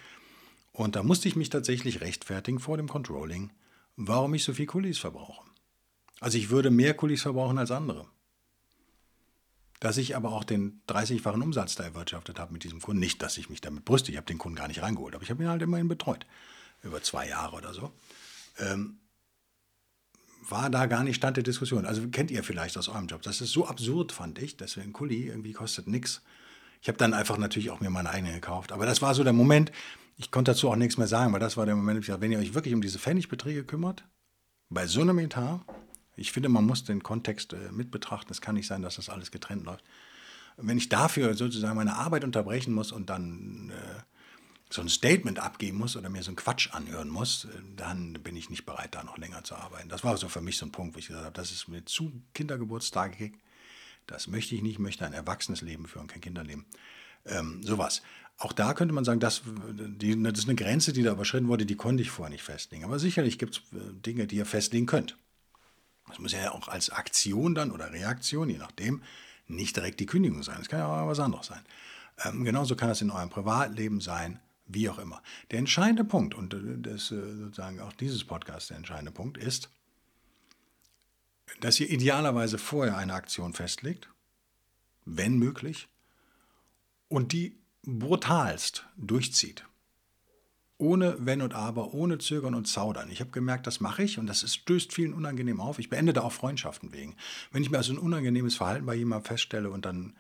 Und 0.72 0.96
da 0.96 1.02
musste 1.02 1.28
ich 1.28 1.36
mich 1.36 1.50
tatsächlich 1.50 2.00
rechtfertigen 2.00 2.60
vor 2.60 2.76
dem 2.76 2.88
Controlling, 2.88 3.50
warum 3.96 4.34
ich 4.34 4.44
so 4.44 4.52
viel 4.52 4.66
Kulis 4.66 4.98
verbrauche. 4.98 5.48
Also 6.20 6.36
ich 6.38 6.50
würde 6.50 6.70
mehr 6.70 6.94
Kulis 6.94 7.22
verbrauchen 7.22 7.58
als 7.58 7.70
andere. 7.70 8.06
Dass 9.80 9.96
ich 9.96 10.16
aber 10.16 10.32
auch 10.32 10.44
den 10.44 10.82
30-fachen 10.88 11.42
Umsatz 11.42 11.76
da 11.76 11.84
erwirtschaftet 11.84 12.38
habe 12.38 12.52
mit 12.52 12.64
diesem 12.64 12.80
Kunden. 12.80 13.00
Nicht, 13.00 13.22
dass 13.22 13.38
ich 13.38 13.48
mich 13.48 13.60
damit 13.60 13.84
brüste, 13.84 14.10
ich 14.10 14.16
habe 14.16 14.26
den 14.26 14.38
Kunden 14.38 14.56
gar 14.56 14.68
nicht 14.68 14.82
reingeholt, 14.82 15.14
aber 15.14 15.22
ich 15.22 15.30
habe 15.30 15.42
ihn 15.42 15.48
halt 15.48 15.62
immerhin 15.62 15.88
betreut. 15.88 16.26
Über 16.82 17.02
zwei 17.02 17.28
Jahre 17.28 17.56
oder 17.56 17.74
so. 17.74 17.92
Ähm, 18.58 18.98
war 20.48 20.70
da 20.70 20.86
gar 20.86 21.04
nicht 21.04 21.16
Stand 21.16 21.36
der 21.36 21.44
Diskussion. 21.44 21.84
Also 21.84 22.08
kennt 22.08 22.30
ihr 22.30 22.42
vielleicht 22.42 22.78
aus 22.78 22.88
eurem 22.88 23.06
Job. 23.06 23.22
Das 23.22 23.40
ist 23.40 23.52
so 23.52 23.66
absurd, 23.66 24.12
fand 24.12 24.38
ich. 24.38 24.56
dass 24.56 24.76
ein 24.78 24.92
Kuli 24.92 25.26
irgendwie 25.26 25.52
kostet 25.52 25.86
nichts. 25.86 26.22
Ich 26.80 26.88
habe 26.88 26.98
dann 26.98 27.12
einfach 27.12 27.38
natürlich 27.38 27.70
auch 27.70 27.80
mir 27.80 27.90
meine 27.90 28.10
eigene 28.10 28.32
gekauft. 28.32 28.72
Aber 28.72 28.86
das 28.86 29.02
war 29.02 29.14
so 29.14 29.24
der 29.24 29.32
Moment, 29.32 29.72
ich 30.16 30.30
konnte 30.30 30.52
dazu 30.52 30.70
auch 30.70 30.76
nichts 30.76 30.96
mehr 30.96 31.06
sagen, 31.06 31.32
weil 31.32 31.40
das 31.40 31.56
war 31.56 31.66
der 31.66 31.76
Moment, 31.76 32.06
wenn 32.20 32.32
ihr 32.32 32.38
euch 32.38 32.54
wirklich 32.54 32.74
um 32.74 32.80
diese 32.80 32.98
Pfennigbeträge 32.98 33.64
kümmert, 33.64 34.04
bei 34.70 34.86
so 34.86 35.00
einem 35.00 35.18
Etat, 35.18 35.60
ich 36.16 36.32
finde, 36.32 36.48
man 36.48 36.66
muss 36.66 36.84
den 36.84 37.02
Kontext 37.02 37.52
äh, 37.52 37.70
mit 37.72 37.90
betrachten. 37.90 38.32
Es 38.32 38.40
kann 38.40 38.56
nicht 38.56 38.66
sein, 38.66 38.82
dass 38.82 38.96
das 38.96 39.08
alles 39.08 39.30
getrennt 39.30 39.64
läuft. 39.64 39.84
Wenn 40.56 40.76
ich 40.76 40.88
dafür 40.88 41.34
sozusagen 41.34 41.76
meine 41.76 41.94
Arbeit 41.94 42.24
unterbrechen 42.24 42.74
muss 42.74 42.90
und 42.90 43.08
dann 43.08 43.70
äh, 43.70 43.97
so 44.70 44.82
ein 44.82 44.88
Statement 44.88 45.38
abgeben 45.38 45.78
muss 45.78 45.96
oder 45.96 46.10
mir 46.10 46.22
so 46.22 46.28
einen 46.28 46.36
Quatsch 46.36 46.72
anhören 46.72 47.08
muss, 47.08 47.44
äh, 47.46 47.48
dann 47.76 48.14
bin 48.14 48.36
ich 48.36 48.50
nicht 48.50 48.66
bereit, 48.66 48.94
da 48.94 49.02
noch 49.02 49.18
länger 49.18 49.44
zu 49.44 49.54
arbeiten. 49.54 49.88
Das 49.88 50.04
war 50.04 50.16
so 50.16 50.28
für 50.28 50.40
mich 50.40 50.58
so 50.58 50.66
ein 50.66 50.72
Punkt, 50.72 50.94
wo 50.94 50.98
ich 50.98 51.08
gesagt 51.08 51.24
habe, 51.24 51.34
das 51.34 51.50
ist 51.50 51.68
mir 51.68 51.84
zu 51.84 52.12
Kindergeburtstage. 52.34 53.32
Das 54.06 54.26
möchte 54.26 54.54
ich 54.54 54.62
nicht, 54.62 54.72
ich 54.72 54.78
möchte 54.78 55.06
ein 55.06 55.12
erwachsenes 55.12 55.62
Leben 55.62 55.86
führen, 55.86 56.06
kein 56.06 56.20
Kinderleben. 56.20 56.66
Ähm, 57.26 57.62
sowas. 57.62 58.02
Auch 58.38 58.52
da 58.52 58.72
könnte 58.72 58.94
man 58.94 59.04
sagen, 59.04 59.20
das, 59.20 59.42
die, 59.44 60.22
das 60.22 60.38
ist 60.38 60.48
eine 60.48 60.54
Grenze, 60.54 60.92
die 60.92 61.02
da 61.02 61.12
überschritten 61.12 61.48
wurde, 61.48 61.66
die 61.66 61.74
konnte 61.74 62.02
ich 62.02 62.10
vorher 62.10 62.30
nicht 62.30 62.44
festlegen. 62.44 62.84
Aber 62.84 62.98
sicherlich 62.98 63.38
gibt 63.38 63.56
es 63.56 63.78
äh, 63.78 63.92
Dinge, 63.92 64.26
die 64.26 64.36
ihr 64.36 64.46
festlegen 64.46 64.86
könnt. 64.86 65.18
Das 66.06 66.18
muss 66.18 66.32
ja 66.32 66.52
auch 66.52 66.68
als 66.68 66.90
Aktion 66.90 67.54
dann 67.54 67.70
oder 67.70 67.92
Reaktion, 67.92 68.48
je 68.48 68.58
nachdem, 68.58 69.02
nicht 69.46 69.76
direkt 69.76 70.00
die 70.00 70.06
Kündigung 70.06 70.42
sein. 70.42 70.56
Das 70.58 70.68
kann 70.68 70.78
ja 70.78 70.86
auch 70.86 71.08
was 71.08 71.20
anderes 71.20 71.46
sein. 71.46 71.64
Ähm, 72.24 72.44
genauso 72.44 72.76
kann 72.76 72.88
das 72.88 73.00
in 73.00 73.10
eurem 73.10 73.30
Privatleben 73.30 74.00
sein 74.00 74.40
wie 74.68 74.88
auch 74.88 74.98
immer. 74.98 75.22
Der 75.50 75.58
entscheidende 75.58 76.04
Punkt, 76.04 76.34
und 76.34 76.54
äh, 76.54 76.58
das 76.78 77.10
äh, 77.10 77.36
sozusagen 77.36 77.80
auch 77.80 77.92
dieses 77.94 78.24
Podcast 78.24 78.70
der 78.70 78.76
entscheidende 78.76 79.10
Punkt, 79.10 79.38
ist, 79.38 79.70
dass 81.60 81.80
ihr 81.80 81.90
idealerweise 81.90 82.58
vorher 82.58 82.96
eine 82.96 83.14
Aktion 83.14 83.54
festlegt, 83.54 84.08
wenn 85.04 85.38
möglich, 85.38 85.88
und 87.08 87.32
die 87.32 87.56
brutalst 87.84 88.86
durchzieht. 88.96 89.64
Ohne 90.80 91.16
Wenn 91.18 91.42
und 91.42 91.54
Aber, 91.54 91.92
ohne 91.92 92.18
Zögern 92.18 92.54
und 92.54 92.68
Zaudern. 92.68 93.10
Ich 93.10 93.20
habe 93.20 93.32
gemerkt, 93.32 93.66
das 93.66 93.80
mache 93.80 94.04
ich 94.04 94.18
und 94.18 94.28
das 94.28 94.54
stößt 94.54 94.92
vielen 94.92 95.12
unangenehm 95.12 95.60
auf. 95.60 95.80
Ich 95.80 95.88
beende 95.88 96.12
da 96.12 96.20
auch 96.20 96.32
Freundschaften 96.32 96.92
wegen. 96.92 97.16
Wenn 97.50 97.62
ich 97.62 97.70
mir 97.70 97.78
also 97.78 97.92
ein 97.92 97.98
unangenehmes 97.98 98.54
Verhalten 98.54 98.86
bei 98.86 98.94
jemandem 98.94 99.26
feststelle 99.26 99.70
und 99.70 99.84
dann 99.84 100.14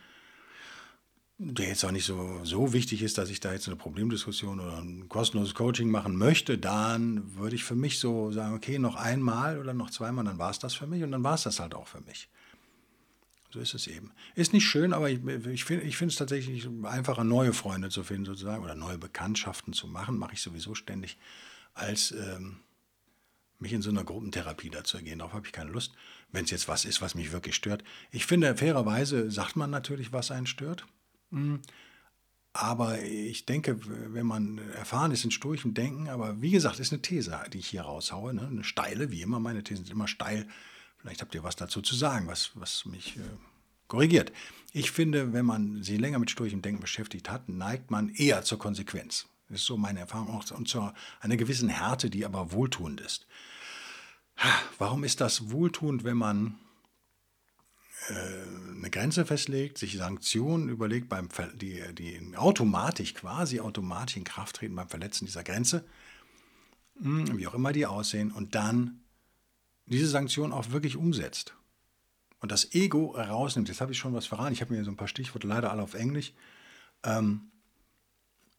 der 1.38 1.68
jetzt 1.68 1.84
auch 1.84 1.92
nicht 1.92 2.04
so, 2.04 2.40
so 2.42 2.72
wichtig 2.72 3.00
ist, 3.02 3.16
dass 3.16 3.30
ich 3.30 3.38
da 3.38 3.52
jetzt 3.52 3.68
eine 3.68 3.76
Problemdiskussion 3.76 4.58
oder 4.58 4.78
ein 4.78 5.08
kostenloses 5.08 5.54
Coaching 5.54 5.88
machen 5.88 6.16
möchte, 6.16 6.58
dann 6.58 7.36
würde 7.36 7.54
ich 7.54 7.62
für 7.62 7.76
mich 7.76 8.00
so 8.00 8.32
sagen, 8.32 8.56
okay, 8.56 8.80
noch 8.80 8.96
einmal 8.96 9.58
oder 9.58 9.72
noch 9.72 9.90
zweimal, 9.90 10.24
dann 10.24 10.38
war 10.38 10.50
es 10.50 10.58
das 10.58 10.74
für 10.74 10.88
mich 10.88 11.04
und 11.04 11.12
dann 11.12 11.22
war 11.22 11.34
es 11.34 11.44
das 11.44 11.60
halt 11.60 11.74
auch 11.74 11.86
für 11.86 12.00
mich. 12.00 12.28
So 13.50 13.60
ist 13.60 13.72
es 13.72 13.86
eben. 13.86 14.10
Ist 14.34 14.52
nicht 14.52 14.66
schön, 14.66 14.92
aber 14.92 15.10
ich, 15.10 15.24
ich 15.24 15.64
finde 15.64 15.84
ich 15.84 16.02
es 16.02 16.16
tatsächlich 16.16 16.68
einfacher, 16.82 17.22
neue 17.22 17.52
Freunde 17.52 17.88
zu 17.88 18.02
finden 18.02 18.26
sozusagen 18.26 18.64
oder 18.64 18.74
neue 18.74 18.98
Bekanntschaften 18.98 19.72
zu 19.72 19.86
machen, 19.86 20.18
mache 20.18 20.34
ich 20.34 20.42
sowieso 20.42 20.74
ständig, 20.74 21.18
als 21.72 22.10
ähm, 22.10 22.58
mich 23.60 23.72
in 23.72 23.80
so 23.80 23.90
einer 23.90 24.04
Gruppentherapie 24.04 24.70
dazu 24.70 24.96
ergehen. 24.96 25.20
Darauf 25.20 25.34
habe 25.34 25.46
ich 25.46 25.52
keine 25.52 25.70
Lust, 25.70 25.94
wenn 26.32 26.44
es 26.44 26.50
jetzt 26.50 26.66
was 26.66 26.84
ist, 26.84 27.00
was 27.00 27.14
mich 27.14 27.30
wirklich 27.30 27.54
stört. 27.54 27.84
Ich 28.10 28.26
finde, 28.26 28.56
fairerweise 28.56 29.30
sagt 29.30 29.54
man 29.54 29.70
natürlich, 29.70 30.12
was 30.12 30.32
einen 30.32 30.46
stört. 30.46 30.84
Hm. 31.30 31.60
Aber 32.52 33.02
ich 33.02 33.46
denke, 33.46 33.78
wenn 34.12 34.26
man 34.26 34.58
erfahren 34.72 35.12
ist 35.12 35.24
in 35.24 35.30
stoischem 35.30 35.74
Denken, 35.74 36.08
aber 36.08 36.40
wie 36.42 36.50
gesagt, 36.50 36.80
ist 36.80 36.92
eine 36.92 37.02
These, 37.02 37.38
die 37.52 37.58
ich 37.58 37.68
hier 37.68 37.82
raushaue, 37.82 38.34
ne? 38.34 38.48
eine 38.48 38.64
steile, 38.64 39.12
wie 39.12 39.22
immer, 39.22 39.38
meine 39.38 39.62
Thesen 39.62 39.84
sind 39.84 39.92
immer 39.92 40.08
steil. 40.08 40.48
Vielleicht 40.96 41.20
habt 41.20 41.34
ihr 41.34 41.44
was 41.44 41.54
dazu 41.54 41.82
zu 41.82 41.94
sagen, 41.94 42.26
was, 42.26 42.50
was 42.54 42.84
mich 42.84 43.16
äh, 43.16 43.20
korrigiert. 43.86 44.32
Ich 44.72 44.90
finde, 44.90 45.32
wenn 45.32 45.46
man 45.46 45.82
sich 45.82 46.00
länger 46.00 46.18
mit 46.18 46.30
stoischem 46.30 46.62
Denken 46.62 46.80
beschäftigt 46.80 47.30
hat, 47.30 47.48
neigt 47.48 47.90
man 47.90 48.08
eher 48.08 48.42
zur 48.42 48.58
Konsequenz. 48.58 49.26
Das 49.48 49.60
ist 49.60 49.66
so 49.66 49.76
meine 49.76 50.00
Erfahrung 50.00 50.28
auch 50.30 50.50
und 50.50 50.68
zu 50.68 50.90
einer 51.20 51.36
gewissen 51.36 51.68
Härte, 51.68 52.10
die 52.10 52.24
aber 52.24 52.52
wohltuend 52.52 53.00
ist. 53.00 53.26
Warum 54.78 55.04
ist 55.04 55.20
das 55.20 55.50
wohltuend, 55.50 56.04
wenn 56.04 56.16
man 56.16 56.58
eine 58.08 58.90
Grenze 58.90 59.26
festlegt, 59.26 59.78
sich 59.78 59.96
Sanktionen 59.96 60.68
überlegt, 60.68 61.08
beim 61.08 61.30
Ver 61.30 61.48
die, 61.48 61.82
die 61.94 62.36
automatisch, 62.36 63.14
quasi 63.14 63.60
automatisch 63.60 64.16
in 64.16 64.24
Kraft 64.24 64.56
treten 64.56 64.76
beim 64.76 64.88
Verletzen 64.88 65.26
dieser 65.26 65.44
Grenze, 65.44 65.84
hm, 67.00 67.38
wie 67.38 67.46
auch 67.46 67.54
immer 67.54 67.72
die 67.72 67.86
aussehen, 67.86 68.32
und 68.32 68.54
dann 68.54 69.00
diese 69.86 70.08
Sanktionen 70.08 70.52
auch 70.52 70.70
wirklich 70.70 70.96
umsetzt. 70.96 71.54
Und 72.40 72.52
das 72.52 72.72
Ego 72.72 73.16
rausnimmt. 73.16 73.68
Jetzt 73.68 73.80
habe 73.80 73.92
ich 73.92 73.98
schon 73.98 74.14
was 74.14 74.26
verraten. 74.26 74.52
Ich 74.52 74.60
habe 74.60 74.72
mir 74.72 74.84
so 74.84 74.90
ein 74.90 74.96
paar 74.96 75.08
Stichworte 75.08 75.48
leider 75.48 75.72
alle 75.72 75.82
auf 75.82 75.94
Englisch. 75.94 76.32
Ähm, 77.02 77.50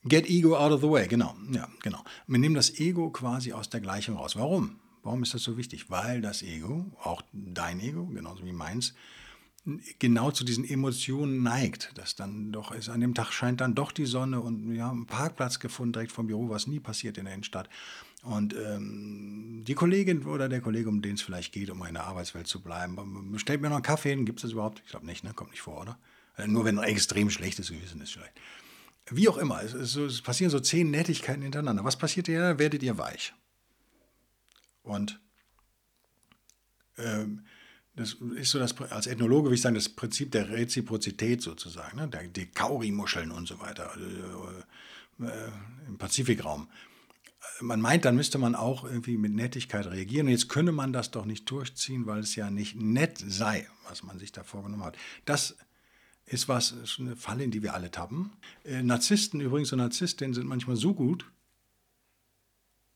get 0.03 0.29
ego 0.29 0.57
out 0.57 0.71
of 0.71 0.81
the 0.81 0.89
way, 0.89 1.07
genau. 1.07 1.35
Ja, 1.51 1.69
genau. 1.81 2.03
Wir 2.27 2.39
nehmen 2.39 2.55
das 2.55 2.77
Ego 2.79 3.09
quasi 3.09 3.53
aus 3.53 3.69
der 3.69 3.79
Gleichung 3.79 4.17
raus. 4.17 4.35
Warum? 4.35 4.79
Warum 5.01 5.23
ist 5.23 5.33
das 5.33 5.43
so 5.43 5.55
wichtig? 5.55 5.89
Weil 5.89 6.21
das 6.21 6.41
Ego, 6.41 6.91
auch 7.01 7.21
dein 7.31 7.79
Ego, 7.79 8.05
genauso 8.07 8.45
wie 8.45 8.51
meins, 8.51 8.93
genau 9.99 10.31
zu 10.31 10.43
diesen 10.43 10.67
Emotionen 10.67 11.43
neigt, 11.43 11.97
dass 11.97 12.15
dann 12.15 12.51
doch 12.51 12.71
ist, 12.71 12.89
an 12.89 13.01
dem 13.01 13.13
Tag 13.13 13.31
scheint 13.31 13.61
dann 13.61 13.75
doch 13.75 13.91
die 13.91 14.05
Sonne 14.05 14.39
und 14.41 14.71
wir 14.71 14.83
haben 14.83 14.99
einen 14.99 15.05
Parkplatz 15.05 15.59
gefunden 15.59 15.93
direkt 15.93 16.11
vom 16.11 16.27
Büro, 16.27 16.49
was 16.49 16.67
nie 16.67 16.79
passiert 16.79 17.17
in 17.17 17.25
der 17.25 17.33
Innenstadt. 17.33 17.69
Und 18.23 18.53
ähm, 18.53 19.63
die 19.65 19.75
Kollegin 19.75 20.25
oder 20.25 20.49
der 20.49 20.61
Kollege, 20.61 20.89
um 20.89 21.01
den 21.01 21.15
es 21.15 21.21
vielleicht 21.21 21.53
geht, 21.53 21.69
um 21.69 21.85
in 21.85 21.93
der 21.93 22.05
Arbeitswelt 22.05 22.47
zu 22.47 22.61
bleiben, 22.61 23.33
stellt 23.37 23.61
mir 23.61 23.69
noch 23.69 23.77
einen 23.77 23.83
Kaffee 23.83 24.09
hin, 24.09 24.25
gibt 24.25 24.39
es 24.39 24.43
das 24.43 24.51
überhaupt? 24.51 24.81
Ich 24.85 24.91
glaube 24.91 25.05
nicht, 25.05 25.23
ne? 25.23 25.33
kommt 25.33 25.51
nicht 25.51 25.61
vor, 25.61 25.81
oder? 25.81 25.97
Äh, 26.37 26.47
nur 26.47 26.65
wenn 26.65 26.79
ein 26.79 26.89
extrem 26.89 27.29
schlechtes 27.29 27.69
Gewissen 27.69 28.01
ist 28.01 28.11
vielleicht. 28.11 28.33
Wie 29.11 29.27
auch 29.27 29.37
immer, 29.37 29.63
es, 29.63 29.73
es, 29.73 29.95
es 29.95 30.21
passieren 30.21 30.51
so 30.51 30.59
zehn 30.59 30.91
Nettigkeiten 30.91 31.41
hintereinander. 31.41 31.83
Was 31.83 31.97
passiert 31.97 32.27
ihr? 32.27 32.59
Werdet 32.59 32.83
ihr 32.83 32.97
weich. 32.97 33.33
Und 34.83 35.19
ähm, 36.97 37.45
das 37.99 38.13
ist 38.13 38.51
so 38.51 38.59
das, 38.59 38.79
als 38.79 39.07
Ethnologe 39.07 39.47
würde 39.47 39.55
ich 39.55 39.61
sagen, 39.61 39.75
das 39.75 39.89
Prinzip 39.89 40.31
der 40.31 40.49
Reziprozität 40.49 41.41
sozusagen, 41.41 41.97
ne? 41.97 42.07
die 42.33 42.45
Kauri-Muscheln 42.45 43.29
und 43.29 43.45
so 43.45 43.59
weiter 43.59 43.91
äh, 43.97 45.25
äh, 45.25 45.51
im 45.85 45.97
Pazifikraum. 45.97 46.69
Man 47.59 47.81
meint, 47.81 48.05
dann 48.05 48.15
müsste 48.15 48.37
man 48.37 48.55
auch 48.55 48.85
irgendwie 48.85 49.17
mit 49.17 49.33
Nettigkeit 49.33 49.85
reagieren. 49.85 50.27
Und 50.27 50.31
jetzt 50.31 50.47
könne 50.47 50.71
man 50.71 50.93
das 50.93 51.11
doch 51.11 51.25
nicht 51.25 51.51
durchziehen, 51.51 52.05
weil 52.05 52.19
es 52.19 52.35
ja 52.35 52.49
nicht 52.49 52.77
nett 52.77 53.17
sei, 53.17 53.67
was 53.89 54.01
man 54.01 54.17
sich 54.17 54.31
da 54.31 54.43
vorgenommen 54.43 54.85
hat. 54.85 54.97
Das 55.25 55.57
ist 56.25 56.47
was, 56.47 56.71
ist 56.71 57.01
eine 57.01 57.17
Falle, 57.17 57.43
in 57.43 57.51
die 57.51 57.63
wir 57.63 57.73
alle 57.73 57.91
tappen. 57.91 58.31
Äh, 58.63 58.81
Narzissten 58.81 59.41
übrigens 59.41 59.73
und 59.73 59.79
Narzisstinnen 59.79 60.33
sind 60.33 60.47
manchmal 60.47 60.77
so 60.77 60.93
gut, 60.93 61.29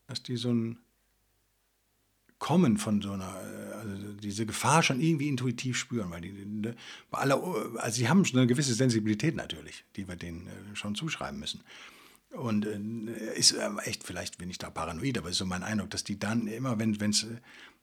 dass 0.08 0.24
die 0.24 0.38
so 0.38 0.54
ein 0.54 0.78
Kommen 2.44 2.76
von 2.76 3.02
so 3.02 3.14
einer, 3.14 3.40
äh, 3.42 3.74
also 3.76 4.14
diese 4.22 4.46
Gefahr 4.46 4.84
schon 4.84 5.00
irgendwie 5.00 5.30
intuitiv 5.30 5.78
spüren, 5.78 6.12
weil 6.12 6.20
die, 6.20 6.34
die 6.34 6.74
bei 7.10 7.20
aller, 7.20 7.42
also 7.78 7.96
sie 7.96 8.10
haben 8.10 8.26
schon 8.26 8.38
eine 8.38 8.48
gewisse 8.48 8.74
Sensibilität 8.74 9.38
natürlich, 9.38 9.86
die 9.96 10.10
wir 10.10 10.18
denen 10.18 10.48
äh, 10.48 10.76
schon 10.76 10.94
zuschreiben 10.94 11.40
müssen. 11.40 11.64
Und 12.32 12.66
äh, 12.66 13.34
ist 13.38 13.56
echt, 13.86 14.04
vielleicht 14.04 14.40
bin 14.40 14.50
ich 14.50 14.58
da 14.58 14.70
paranoid, 14.70 15.18
aber 15.18 15.30
ist 15.30 15.38
so 15.38 15.46
mein 15.46 15.64
Eindruck, 15.64 15.92
dass 15.92 16.04
die 16.04 16.20
dann 16.20 16.48
immer, 16.48 16.78
wenn, 16.80 17.00
wenn's, 17.00 17.26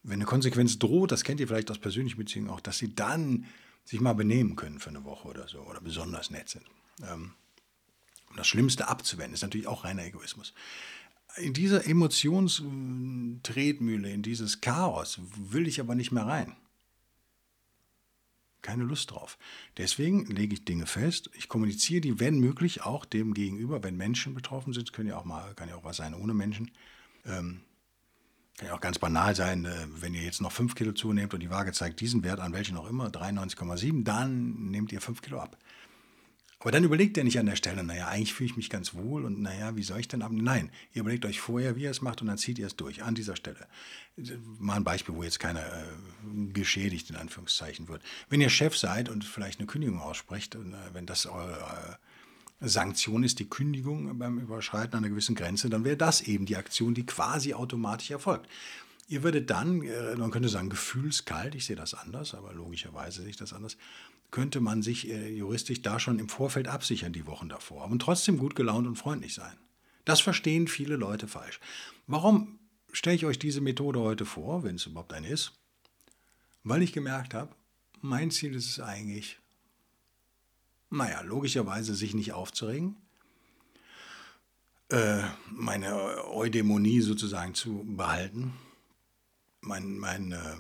wenn 0.03 0.13
eine 0.13 0.27
Konsequenz 0.27 0.79
droht, 0.79 1.11
das 1.11 1.25
kennt 1.25 1.41
ihr 1.41 1.49
vielleicht 1.49 1.71
aus 1.71 1.79
persönlichen 1.79 2.19
Beziehungen 2.19 2.51
auch, 2.51 2.61
dass 2.61 2.77
sie 2.77 2.95
dann 2.95 3.47
sich 3.87 4.03
mal 4.03 4.13
benehmen 4.13 4.57
können 4.57 4.79
für 4.79 4.91
eine 4.91 5.05
Woche 5.05 5.27
oder 5.27 5.49
so 5.49 5.61
oder 5.61 5.81
besonders 5.81 6.29
nett 6.29 6.51
sind. 6.51 6.67
Ähm, 7.03 7.33
um 8.29 8.37
das 8.37 8.47
Schlimmste 8.47 8.89
abzuwenden, 8.89 9.33
ist 9.33 9.43
natürlich 9.43 9.67
auch 9.69 9.85
reiner 9.85 10.05
Egoismus 10.05 10.53
in 11.37 11.53
diese 11.53 11.87
Emotionstretmühle, 11.87 14.11
in 14.11 14.23
dieses 14.23 14.61
Chaos 14.61 15.21
will 15.37 15.69
ich 15.69 15.81
aber 15.81 15.95
nicht 15.95 16.11
mehr 16.13 16.27
rein. 16.27 16.57
Keine 18.63 18.85
Lust 18.85 19.11
drauf. 19.11 19.39
Deswegen 19.79 20.27
lege 20.27 20.55
ich 20.55 20.65
Dinge 20.65 20.87
fest. 20.87 21.31
Ich 21.35 21.49
kommuniziere 21.49 22.03
die, 22.03 22.21
wenn 22.21 22.39
möglich, 22.41 22.83
auch 22.83 23.07
dem 23.07 23.33
Gegenüber, 23.33 23.83
wenn 23.83 23.97
Menschen 23.97 24.35
betroffen 24.35 24.75
sind. 24.75 24.93
Können 24.93 25.09
ja 25.09 25.17
auch 25.17 25.25
mal, 25.25 25.55
kann 25.55 25.69
ja 25.69 25.77
auch 25.77 25.85
was 25.85 25.97
sein 25.97 26.15
ohne 26.15 26.35
Menschen. 26.35 26.71
Ähm, 27.25 27.63
kann 28.59 28.69
ja 28.69 28.75
auch 28.75 28.81
ganz 28.81 28.99
banal 28.99 29.35
sein, 29.35 29.65
äh, 29.65 29.87
wenn 29.89 30.13
ihr 30.13 30.23
jetzt 30.23 30.43
noch 30.43 30.53
5 30.53 30.75
Kilo 30.75 30.93
zunehmt 30.93 31.33
und 31.33 31.41
die 31.41 31.49
Waage 31.49 31.73
zeigt 31.73 32.01
diesen 32.01 32.23
Wert 32.23 32.41
an, 32.41 32.53
welchen 32.53 32.77
auch 32.77 32.87
immer, 32.87 33.09
93,7, 33.09 34.05
dann 34.05 34.71
nehmt 34.71 34.93
ihr 34.93 35.01
5 35.01 35.23
Kilo 35.23 35.41
ab. 35.41 35.57
Aber 36.61 36.73
dann 36.73 36.85
überlegt 36.85 37.17
er 37.17 37.25
nicht 37.25 37.39
an 37.39 37.47
der 37.47 37.57
Stelle, 37.57 37.83
naja, 37.83 38.09
eigentlich 38.09 38.35
fühle 38.35 38.51
ich 38.51 38.57
mich 38.57 38.69
ganz 38.69 38.93
wohl 38.93 39.25
und 39.25 39.41
naja, 39.41 39.77
wie 39.77 39.83
soll 39.83 39.99
ich 39.99 40.09
denn 40.09 40.21
ab? 40.21 40.31
Nein, 40.31 40.71
ihr 40.93 41.01
überlegt 41.01 41.25
euch 41.25 41.41
vorher, 41.41 41.75
wie 41.75 41.85
ihr 41.85 41.91
es 41.91 42.03
macht 42.03 42.21
und 42.21 42.29
dann 42.29 42.37
zieht 42.37 42.59
ihr 42.59 42.67
es 42.67 42.77
durch 42.77 43.03
an 43.03 43.15
dieser 43.15 43.35
Stelle. 43.35 43.67
Mal 44.59 44.77
ein 44.77 44.85
Beispiel, 44.85 45.15
wo 45.15 45.23
jetzt 45.23 45.41
keiner 45.41 45.65
äh, 45.65 46.53
geschädigt 46.53 47.09
in 47.09 47.17
Anführungszeichen 47.17 47.89
wird. 47.89 48.03
Wenn 48.29 48.43
ihr 48.43 48.51
Chef 48.51 48.77
seid 48.77 49.09
und 49.09 49.25
vielleicht 49.25 49.59
eine 49.59 49.67
Kündigung 49.67 50.01
aussprecht, 50.01 50.55
und, 50.55 50.75
äh, 50.75 50.77
wenn 50.93 51.07
das 51.07 51.25
eure 51.25 51.99
äh, 52.61 52.69
Sanktion 52.69 53.25
ist, 53.25 53.39
die 53.39 53.49
Kündigung 53.49 54.19
beim 54.19 54.39
Überschreiten 54.39 54.99
einer 54.99 55.09
gewissen 55.09 55.35
Grenze, 55.35 55.71
dann 55.71 55.85
wäre 55.85 55.97
das 55.97 56.21
eben 56.21 56.45
die 56.45 56.57
Aktion, 56.57 56.93
die 56.93 57.07
quasi 57.07 57.55
automatisch 57.55 58.11
erfolgt. 58.11 58.51
Ihr 59.09 59.23
würdet 59.23 59.49
dann, 59.49 59.83
äh, 59.83 60.15
man 60.17 60.31
könnte 60.31 60.51
sagen, 60.51 60.69
gefühlskalt, 60.69 61.55
ich 61.55 61.65
sehe 61.65 61.75
das 61.75 61.95
anders, 61.95 62.35
aber 62.35 62.53
logischerweise 62.53 63.23
sehe 63.23 63.31
ich 63.31 63.37
das 63.37 63.55
anders, 63.55 63.79
könnte 64.31 64.61
man 64.61 64.83
sich 64.83 65.09
äh, 65.09 65.29
juristisch 65.35 65.83
da 65.83 65.99
schon 65.99 66.19
im 66.19 66.29
Vorfeld 66.29 66.69
absichern, 66.69 67.13
die 67.13 67.27
Wochen 67.27 67.49
davor, 67.49 67.87
und 67.87 68.01
trotzdem 68.01 68.39
gut 68.39 68.55
gelaunt 68.55 68.87
und 68.87 68.97
freundlich 68.97 69.35
sein. 69.35 69.57
Das 70.05 70.21
verstehen 70.21 70.69
viele 70.69 70.97
Leute 70.97 71.29
falsch. 71.29 71.61
Warum 72.07 72.59
stelle 72.93 73.17
ich 73.17 73.27
euch 73.27 73.39
diese 73.39 73.61
Methode 73.61 74.01
heute 74.01 74.25
vor, 74.25 74.63
wenn 74.63 74.77
es 74.77 74.87
überhaupt 74.87 75.13
eine 75.13 75.29
ist? 75.29 75.53
Weil 76.65 76.83
ich 76.83 76.93
gemerkt 76.93 77.35
habe, 77.35 77.55
mein 78.01 78.31
Ziel 78.31 78.55
ist 78.55 78.69
es 78.69 78.81
eigentlich, 78.81 79.39
naja, 80.91 81.21
logischerweise 81.21 81.95
sich 81.95 82.15
nicht 82.15 82.33
aufzuregen, 82.33 82.97
äh, 84.89 85.23
meine 85.51 86.25
Eudämonie 86.29 87.01
sozusagen 87.01 87.55
zu 87.55 87.85
behalten, 87.85 88.55
mein, 89.61 89.99
mein 89.99 90.33
äh, 90.33 90.57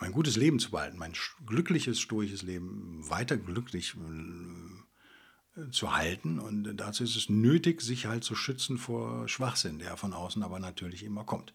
mein 0.00 0.12
gutes 0.12 0.36
Leben 0.36 0.58
zu 0.58 0.70
behalten, 0.70 0.98
mein 0.98 1.14
glückliches, 1.46 2.00
stoisches 2.00 2.42
Leben 2.42 3.08
weiter 3.08 3.36
glücklich 3.36 3.94
äh, 5.56 5.70
zu 5.70 5.94
halten. 5.96 6.38
Und 6.38 6.76
dazu 6.76 7.04
ist 7.04 7.16
es 7.16 7.28
nötig, 7.28 7.80
sich 7.80 8.06
halt 8.06 8.24
zu 8.24 8.34
schützen 8.34 8.78
vor 8.78 9.28
Schwachsinn, 9.28 9.78
der 9.78 9.96
von 9.96 10.12
außen 10.12 10.42
aber 10.42 10.58
natürlich 10.58 11.04
immer 11.04 11.24
kommt. 11.24 11.52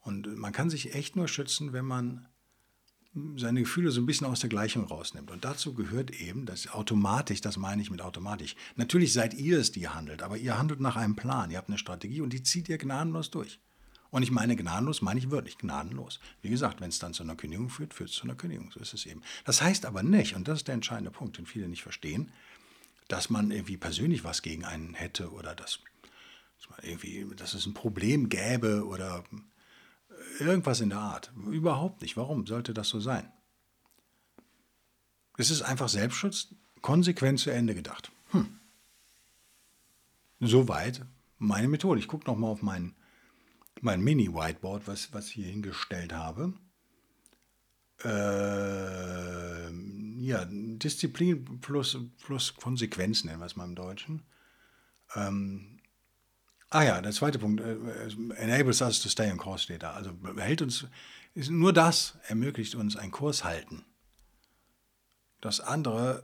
Und 0.00 0.36
man 0.36 0.52
kann 0.52 0.70
sich 0.70 0.94
echt 0.94 1.16
nur 1.16 1.28
schützen, 1.28 1.72
wenn 1.72 1.84
man 1.84 2.28
seine 3.36 3.60
Gefühle 3.60 3.90
so 3.90 4.00
ein 4.00 4.06
bisschen 4.06 4.26
aus 4.26 4.40
der 4.40 4.48
Gleichung 4.48 4.84
rausnimmt. 4.84 5.30
Und 5.30 5.44
dazu 5.44 5.74
gehört 5.74 6.10
eben, 6.12 6.46
dass 6.46 6.68
automatisch, 6.68 7.42
das 7.42 7.58
meine 7.58 7.82
ich 7.82 7.90
mit 7.90 8.00
automatisch, 8.00 8.56
natürlich 8.76 9.12
seid 9.12 9.34
ihr 9.34 9.58
es, 9.58 9.70
die 9.70 9.80
ihr 9.80 9.94
handelt, 9.94 10.22
aber 10.22 10.38
ihr 10.38 10.58
handelt 10.58 10.80
nach 10.80 10.96
einem 10.96 11.14
Plan, 11.14 11.50
ihr 11.50 11.58
habt 11.58 11.68
eine 11.68 11.78
Strategie 11.78 12.22
und 12.22 12.32
die 12.32 12.42
zieht 12.42 12.68
ihr 12.68 12.78
gnadenlos 12.78 13.30
durch. 13.30 13.60
Und 14.12 14.22
ich 14.22 14.30
meine 14.30 14.56
gnadenlos, 14.56 15.00
meine 15.00 15.18
ich 15.18 15.30
wirklich 15.30 15.56
gnadenlos. 15.56 16.20
Wie 16.42 16.50
gesagt, 16.50 16.82
wenn 16.82 16.90
es 16.90 16.98
dann 16.98 17.14
zu 17.14 17.22
einer 17.22 17.34
Kündigung 17.34 17.70
führt, 17.70 17.94
führt 17.94 18.10
es 18.10 18.16
zu 18.16 18.24
einer 18.24 18.34
Kündigung. 18.34 18.70
So 18.70 18.78
ist 18.78 18.92
es 18.92 19.06
eben. 19.06 19.22
Das 19.46 19.62
heißt 19.62 19.86
aber 19.86 20.02
nicht, 20.02 20.36
und 20.36 20.46
das 20.46 20.58
ist 20.58 20.68
der 20.68 20.74
entscheidende 20.74 21.10
Punkt, 21.10 21.38
den 21.38 21.46
viele 21.46 21.66
nicht 21.66 21.82
verstehen, 21.82 22.30
dass 23.08 23.30
man 23.30 23.50
irgendwie 23.50 23.78
persönlich 23.78 24.22
was 24.22 24.42
gegen 24.42 24.66
einen 24.66 24.92
hätte 24.92 25.32
oder 25.32 25.54
dass, 25.54 25.78
dass, 26.58 26.68
man 26.68 26.78
irgendwie, 26.82 27.26
dass 27.36 27.54
es 27.54 27.64
ein 27.64 27.72
Problem 27.72 28.28
gäbe 28.28 28.86
oder 28.86 29.24
irgendwas 30.38 30.82
in 30.82 30.90
der 30.90 30.98
Art. 30.98 31.32
Überhaupt 31.50 32.02
nicht. 32.02 32.18
Warum 32.18 32.46
sollte 32.46 32.74
das 32.74 32.90
so 32.90 33.00
sein? 33.00 33.32
Es 35.38 35.50
ist 35.50 35.62
einfach 35.62 35.88
Selbstschutz, 35.88 36.48
konsequent 36.82 37.40
zu 37.40 37.48
Ende 37.48 37.74
gedacht. 37.74 38.12
Hm. 38.32 38.60
Soweit 40.38 41.06
meine 41.38 41.68
Methode. 41.68 41.98
Ich 41.98 42.08
gucke 42.08 42.30
nochmal 42.30 42.50
auf 42.50 42.60
meinen 42.60 42.94
mein 43.82 44.00
Mini-Whiteboard, 44.00 44.86
was, 44.86 45.12
was 45.12 45.26
ich 45.28 45.32
hier 45.34 45.48
hingestellt 45.48 46.12
habe. 46.12 46.54
Äh, 48.04 49.70
ja, 50.20 50.44
Disziplin 50.48 51.60
plus, 51.60 51.98
plus 52.24 52.54
Konsequenz 52.54 53.24
nennen 53.24 53.40
wir 53.40 53.46
es 53.46 53.56
mal 53.56 53.64
im 53.64 53.74
Deutschen. 53.74 54.22
Ähm, 55.14 55.80
ah 56.70 56.82
ja, 56.82 57.00
der 57.00 57.12
zweite 57.12 57.38
Punkt, 57.38 57.60
äh, 57.60 57.76
enables 58.36 58.80
us 58.80 59.02
to 59.02 59.08
stay 59.08 59.30
on 59.30 59.38
course 59.38 59.64
steht 59.64 59.82
da. 59.82 59.92
Also 59.92 60.12
hält 60.36 60.62
uns, 60.62 60.86
ist 61.34 61.50
nur 61.50 61.72
das 61.72 62.18
ermöglicht 62.28 62.76
uns 62.76 62.96
einen 62.96 63.12
Kurs 63.12 63.42
halten. 63.42 63.84
Das 65.40 65.60
andere 65.60 66.22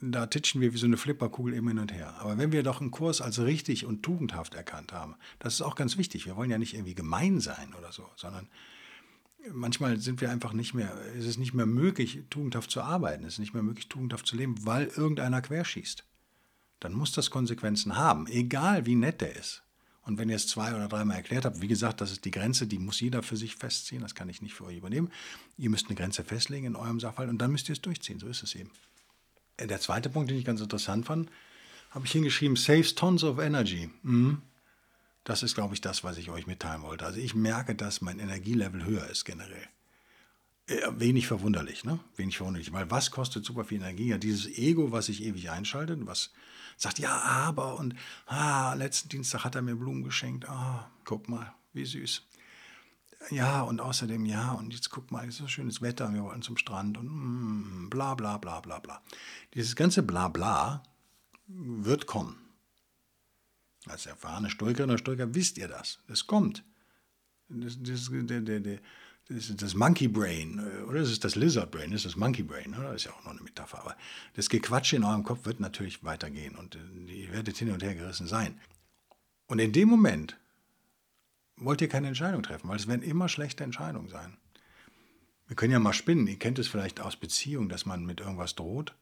da 0.00 0.26
titschen 0.26 0.60
wir 0.60 0.72
wie 0.72 0.78
so 0.78 0.86
eine 0.86 0.96
Flipperkugel 0.96 1.54
immer 1.54 1.70
hin 1.70 1.78
und 1.78 1.92
her. 1.92 2.14
Aber 2.20 2.38
wenn 2.38 2.52
wir 2.52 2.62
doch 2.62 2.80
einen 2.80 2.90
Kurs 2.90 3.20
als 3.20 3.40
richtig 3.40 3.84
und 3.84 4.02
tugendhaft 4.02 4.54
erkannt 4.54 4.92
haben, 4.92 5.16
das 5.38 5.54
ist 5.54 5.62
auch 5.62 5.74
ganz 5.74 5.96
wichtig. 5.96 6.26
Wir 6.26 6.36
wollen 6.36 6.50
ja 6.50 6.58
nicht 6.58 6.74
irgendwie 6.74 6.94
gemein 6.94 7.40
sein 7.40 7.74
oder 7.76 7.92
so, 7.92 8.08
sondern 8.16 8.48
manchmal 9.52 9.98
sind 9.98 10.20
wir 10.20 10.30
einfach 10.30 10.52
nicht 10.52 10.74
mehr, 10.74 10.96
ist 11.14 11.26
es 11.26 11.38
nicht 11.38 11.54
mehr 11.54 11.66
möglich, 11.66 12.24
tugendhaft 12.30 12.70
zu 12.70 12.82
arbeiten, 12.82 13.24
es 13.24 13.34
ist 13.34 13.38
nicht 13.40 13.54
mehr 13.54 13.62
möglich, 13.62 13.88
tugendhaft 13.88 14.26
zu 14.26 14.36
leben, 14.36 14.54
weil 14.66 14.86
irgendeiner 14.86 15.42
querschießt. 15.42 16.04
Dann 16.80 16.92
muss 16.92 17.12
das 17.12 17.30
Konsequenzen 17.30 17.96
haben, 17.96 18.26
egal 18.26 18.86
wie 18.86 18.94
nett 18.94 19.20
der 19.20 19.36
ist. 19.36 19.62
Und 20.02 20.16
wenn 20.16 20.30
ihr 20.30 20.36
es 20.36 20.46
zwei 20.46 20.74
oder 20.74 20.88
dreimal 20.88 21.16
erklärt 21.16 21.44
habt, 21.44 21.60
wie 21.60 21.68
gesagt, 21.68 22.00
das 22.00 22.10
ist 22.10 22.24
die 22.24 22.30
Grenze, 22.30 22.66
die 22.66 22.78
muss 22.78 23.00
jeder 23.00 23.22
für 23.22 23.36
sich 23.36 23.56
festziehen, 23.56 24.00
das 24.00 24.14
kann 24.14 24.30
ich 24.30 24.40
nicht 24.40 24.54
für 24.54 24.64
euch 24.64 24.78
übernehmen. 24.78 25.10
Ihr 25.58 25.68
müsst 25.68 25.86
eine 25.86 25.96
Grenze 25.96 26.24
festlegen 26.24 26.66
in 26.66 26.76
eurem 26.76 26.98
Sachverhalt 26.98 27.28
und 27.28 27.38
dann 27.38 27.52
müsst 27.52 27.68
ihr 27.68 27.74
es 27.74 27.82
durchziehen, 27.82 28.18
so 28.18 28.26
ist 28.26 28.42
es 28.42 28.54
eben. 28.54 28.70
Der 29.60 29.80
zweite 29.80 30.08
Punkt, 30.08 30.30
den 30.30 30.38
ich 30.38 30.44
ganz 30.44 30.60
interessant 30.60 31.06
fand, 31.06 31.30
habe 31.90 32.06
ich 32.06 32.12
hingeschrieben, 32.12 32.56
saves 32.56 32.94
tons 32.94 33.24
of 33.24 33.38
energy. 33.38 33.90
Mhm. 34.02 34.42
Das 35.24 35.42
ist, 35.42 35.54
glaube 35.54 35.74
ich, 35.74 35.80
das, 35.80 36.04
was 36.04 36.16
ich 36.16 36.30
euch 36.30 36.46
mitteilen 36.46 36.82
wollte. 36.82 37.04
Also 37.04 37.18
ich 37.18 37.34
merke, 37.34 37.74
dass 37.74 38.00
mein 38.00 38.18
Energielevel 38.18 38.84
höher 38.84 39.08
ist 39.08 39.24
generell. 39.24 39.68
Äh, 40.66 40.80
wenig 40.92 41.26
verwunderlich, 41.26 41.84
ne? 41.84 41.98
Wenig 42.16 42.36
verwunderlich. 42.36 42.72
Weil 42.72 42.90
was 42.90 43.10
kostet 43.10 43.44
super 43.44 43.64
viel 43.64 43.78
Energie? 43.78 44.08
Ja, 44.08 44.18
dieses 44.18 44.46
Ego, 44.46 44.92
was 44.92 45.06
sich 45.06 45.22
ewig 45.22 45.50
einschaltet, 45.50 45.98
was 46.06 46.32
sagt, 46.76 46.98
ja, 46.98 47.18
aber 47.20 47.78
und 47.78 47.94
ah, 48.26 48.74
letzten 48.74 49.08
Dienstag 49.08 49.44
hat 49.44 49.54
er 49.54 49.62
mir 49.62 49.76
Blumen 49.76 50.04
geschenkt. 50.04 50.48
Ah, 50.48 50.90
guck 51.04 51.28
mal, 51.28 51.52
wie 51.72 51.84
süß 51.84 52.22
ja, 53.30 53.62
und 53.62 53.80
außerdem, 53.80 54.24
ja, 54.26 54.52
und 54.52 54.72
jetzt 54.72 54.90
guck 54.90 55.10
mal, 55.10 55.26
es 55.26 55.34
ist 55.34 55.40
so 55.40 55.48
schönes 55.48 55.82
Wetter, 55.82 56.12
wir 56.14 56.22
wollen 56.22 56.42
zum 56.42 56.56
Strand 56.56 56.98
und 56.98 57.08
mm, 57.08 57.90
bla 57.90 58.14
bla 58.14 58.38
bla 58.38 58.60
bla 58.60 58.78
bla. 58.78 59.02
Dieses 59.54 59.76
ganze 59.76 60.02
bla 60.02 60.28
bla 60.28 60.82
wird 61.46 62.06
kommen. 62.06 62.36
Als 63.86 64.06
erfahrene 64.06 64.50
Stoikerin 64.50 64.90
oder 64.90 64.98
Stoiker 64.98 65.34
wisst 65.34 65.58
ihr 65.58 65.68
das. 65.68 65.98
Das 66.06 66.26
kommt. 66.26 66.64
Das, 67.48 67.78
das, 67.80 68.10
der, 68.10 68.40
der, 68.40 68.60
der, 68.60 68.78
das 69.28 69.50
ist 69.50 69.62
das 69.62 69.74
Monkey 69.74 70.08
Brain, 70.08 70.58
äh, 70.58 70.82
oder 70.82 71.00
das 71.00 71.10
ist 71.10 71.24
das 71.24 71.34
Lizard 71.34 71.70
Brain, 71.70 71.90
das 71.90 72.04
ist 72.04 72.06
das 72.06 72.16
Monkey 72.16 72.42
Brain, 72.42 72.74
oder? 72.74 72.92
das 72.92 73.02
ist 73.02 73.04
ja 73.04 73.12
auch 73.12 73.24
noch 73.24 73.32
eine 73.32 73.42
Metapher. 73.42 73.80
Aber 73.80 73.96
das 74.34 74.48
Gequatsche 74.48 74.96
in 74.96 75.04
eurem 75.04 75.22
Kopf 75.22 75.44
wird 75.44 75.60
natürlich 75.60 76.02
weitergehen 76.02 76.56
und 76.56 76.76
äh, 76.76 77.12
ihr 77.12 77.32
werdet 77.32 77.56
hin 77.56 77.70
und 77.70 77.82
her 77.82 77.94
gerissen 77.94 78.26
sein. 78.26 78.58
Und 79.46 79.58
in 79.58 79.72
dem 79.72 79.88
Moment, 79.88 80.38
wollt 81.60 81.80
ihr 81.80 81.88
keine 81.88 82.08
Entscheidung 82.08 82.42
treffen, 82.42 82.68
weil 82.68 82.76
es 82.76 82.86
werden 82.86 83.02
immer 83.02 83.28
schlechte 83.28 83.64
Entscheidungen 83.64 84.08
sein. 84.08 84.36
Wir 85.46 85.56
können 85.56 85.72
ja 85.72 85.78
mal 85.78 85.94
spinnen. 85.94 86.26
Ihr 86.26 86.38
kennt 86.38 86.58
es 86.58 86.68
vielleicht 86.68 87.00
aus 87.00 87.16
Beziehungen, 87.16 87.68
dass 87.68 87.86
man 87.86 88.04
mit 88.04 88.20
irgendwas 88.20 88.54
droht. 88.54 88.94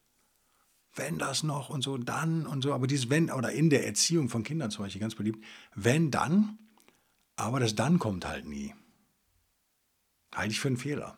Wenn 0.95 1.19
das 1.19 1.43
noch 1.43 1.69
und 1.69 1.83
so, 1.83 1.97
dann 1.97 2.47
und 2.47 2.63
so. 2.63 2.73
Aber 2.73 2.87
dieses 2.87 3.09
Wenn, 3.09 3.29
oder 3.29 3.51
in 3.51 3.69
der 3.69 3.85
Erziehung 3.85 4.29
von 4.29 4.43
Kindern 4.43 4.71
zum 4.71 4.85
Beispiel 4.85 5.01
ganz 5.01 5.15
beliebt, 5.15 5.43
wenn 5.75 6.09
dann, 6.09 6.57
aber 7.35 7.59
das 7.59 7.75
dann 7.75 7.99
kommt 7.99 8.25
halt 8.25 8.45
nie. 8.45 8.73
Halte 10.33 10.51
ich 10.51 10.59
für 10.59 10.69
einen 10.69 10.77
Fehler. 10.77 11.17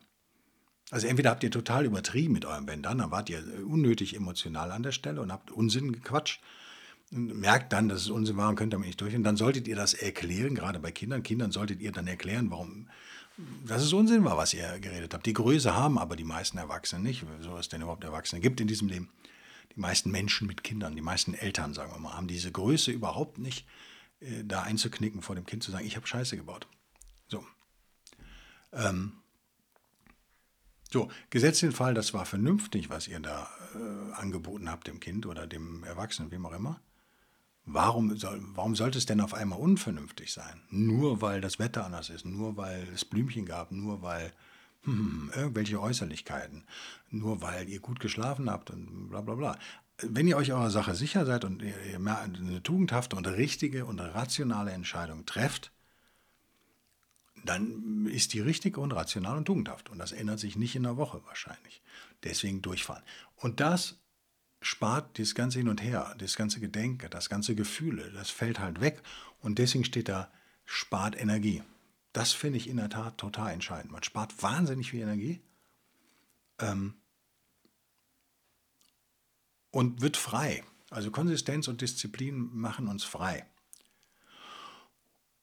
Also 0.92 1.08
entweder 1.08 1.30
habt 1.30 1.44
ihr 1.44 1.52
total 1.52 1.86
übertrieben 1.86 2.34
mit 2.34 2.46
eurem 2.46 2.68
Wenn 2.68 2.82
dann, 2.82 2.98
dann 2.98 3.12
wart 3.12 3.30
ihr 3.30 3.44
unnötig 3.66 4.16
emotional 4.16 4.72
an 4.72 4.84
der 4.84 4.92
Stelle 4.92 5.22
und 5.22 5.32
habt 5.32 5.52
Unsinn 5.52 5.94
gequatscht. 5.94 6.42
Merkt 7.12 7.74
dann, 7.74 7.90
dass 7.90 8.02
es 8.02 8.10
Unsinn 8.10 8.38
war 8.38 8.50
und 8.50 8.56
könnt 8.56 8.74
damit 8.74 8.88
nicht 8.88 9.02
durch. 9.02 9.16
Und 9.16 9.24
dann 9.24 9.38
solltet 9.38 9.68
ihr 9.68 9.76
das 9.76 9.94
erklären, 9.94 10.56
gerade 10.56 10.80
bei 10.80 10.92
Kindern. 10.92 11.24
Kindern 11.24 11.52
solltet 11.52 11.82
ihr 11.82 11.92
dann 11.92 12.08
erklären, 12.08 12.52
warum 12.52 12.88
dass 13.66 13.82
es 13.82 13.94
Unsinn 13.94 14.26
war, 14.26 14.38
was 14.38 14.54
ihr 14.54 14.80
geredet 14.80 15.14
habt. 15.14 15.26
Die 15.26 15.34
Größe 15.34 15.74
haben 15.74 15.98
aber 15.98 16.16
die 16.16 16.24
meisten 16.24 16.58
Erwachsenen 16.58 17.04
nicht, 17.04 17.26
so 17.40 17.58
es 17.58 17.70
denn 17.70 17.82
überhaupt 17.82 18.04
Erwachsene 18.04 18.42
gibt 18.42 18.60
in 18.60 18.68
diesem 18.68 18.90
Leben. 18.90 19.10
Die 19.76 19.80
meisten 19.80 20.12
Menschen 20.12 20.48
mit 20.48 20.64
Kindern, 20.64 20.96
die 20.96 21.02
meisten 21.02 21.34
Eltern, 21.34 21.74
sagen 21.74 21.94
wir 21.94 22.00
mal, 22.00 22.16
haben 22.16 22.28
diese 22.28 22.52
Größe 22.52 22.92
überhaupt 22.92 23.38
nicht, 23.38 23.66
äh, 24.20 24.44
da 24.44 24.64
einzuknicken 24.64 25.22
vor 25.22 25.36
dem 25.36 25.46
Kind 25.46 25.64
zu 25.64 25.72
sagen, 25.72 25.86
ich 25.86 25.96
habe 25.96 26.08
Scheiße 26.08 26.36
gebaut. 26.36 26.68
So. 27.28 27.46
Ähm, 28.74 29.14
so, 30.92 31.10
gesetzt 31.30 31.62
den 31.62 31.72
Fall, 31.72 31.94
das 31.94 32.14
war 32.14 32.26
vernünftig, 32.26 32.90
was 32.90 33.08
ihr 33.08 33.20
da 33.20 33.48
äh, 33.76 34.14
angeboten 34.16 34.70
habt 34.70 34.88
dem 34.88 35.00
Kind 35.00 35.26
oder 35.26 35.48
dem 35.48 35.84
Erwachsenen, 35.84 36.32
wem 36.32 36.46
auch 36.46 36.54
immer. 36.54 36.82
Warum, 37.72 38.18
soll, 38.18 38.42
warum 38.56 38.76
sollte 38.76 38.98
es 38.98 39.06
denn 39.06 39.22
auf 39.22 39.36
einmal 39.36 39.60
unvernünftig 39.60 40.34
sein? 40.34 40.64
Nur 40.72 41.22
weil 41.22 41.40
das 41.40 41.60
Wetter 41.60 41.86
anders 41.86 42.10
ist, 42.10 42.26
nur 42.26 42.58
weil 42.58 42.88
es 42.96 43.06
Blümchen 43.06 43.46
gab, 43.46 43.72
nur 43.72 44.02
weil 44.02 44.34
hm, 44.86 45.32
irgendwelche 45.36 45.80
Äußerlichkeiten, 45.80 46.64
nur 47.12 47.44
weil 47.44 47.70
ihr 47.70 47.80
gut 47.80 48.00
geschlafen 48.00 48.50
habt 48.50 48.72
und 48.72 49.10
bla 49.10 49.22
bla 49.22 49.36
bla. 49.36 49.60
Wenn 50.02 50.28
ihr 50.28 50.38
euch 50.38 50.52
eurer 50.52 50.72
Sache 50.72 50.96
sicher 50.96 51.28
seid 51.28 51.46
und 51.46 51.62
ihr, 51.62 51.76
ihr 51.92 52.00
eine 52.00 52.64
tugendhafte 52.64 53.16
und 53.16 53.28
richtige 53.28 53.86
und 53.86 54.00
rationale 54.00 54.72
Entscheidung 54.72 55.28
trefft, 55.28 55.72
dann 57.46 58.08
ist 58.08 58.34
die 58.34 58.40
richtig 58.40 58.80
und 58.80 58.94
rational 58.94 59.38
und 59.38 59.46
tugendhaft. 59.46 59.90
Und 59.90 60.00
das 60.00 60.12
ändert 60.12 60.40
sich 60.40 60.56
nicht 60.56 60.76
in 60.76 60.88
einer 60.88 60.98
Woche 60.98 61.22
wahrscheinlich. 61.28 61.84
Deswegen 62.24 62.64
durchfahren. 62.64 63.04
Und 63.36 63.60
das 63.60 64.00
spart 64.62 65.20
das 65.20 65.36
ganze 65.36 65.60
Hin 65.60 65.70
und 65.70 65.82
Her, 65.82 66.16
das 66.18 66.36
ganze 66.36 66.60
Gedenke, 66.60 67.10
das 67.10 67.30
ganze 67.30 67.56
Gefühle, 67.56 68.12
das 68.12 68.30
fällt 68.30 68.60
halt 68.60 68.82
weg. 68.82 69.02
Und 69.42 69.60
deswegen 69.60 69.86
steht 69.86 70.10
da, 70.10 70.32
spart 70.66 71.20
Energie. 71.20 71.64
Das 72.14 72.34
finde 72.34 72.58
ich 72.58 72.68
in 72.68 72.78
der 72.78 72.90
Tat 72.90 73.18
total 73.18 73.54
entscheidend. 73.54 73.92
Man 73.92 74.04
spart 74.04 74.42
wahnsinnig 74.42 74.92
viel 74.92 75.02
Energie 75.02 75.42
ähm, 76.60 76.96
und 79.72 80.02
wird 80.02 80.18
frei. 80.18 80.64
Also 80.90 81.12
Konsistenz 81.12 81.68
und 81.68 81.82
Disziplin 81.82 82.50
machen 82.52 82.88
uns 82.88 83.04
frei. 83.04 83.46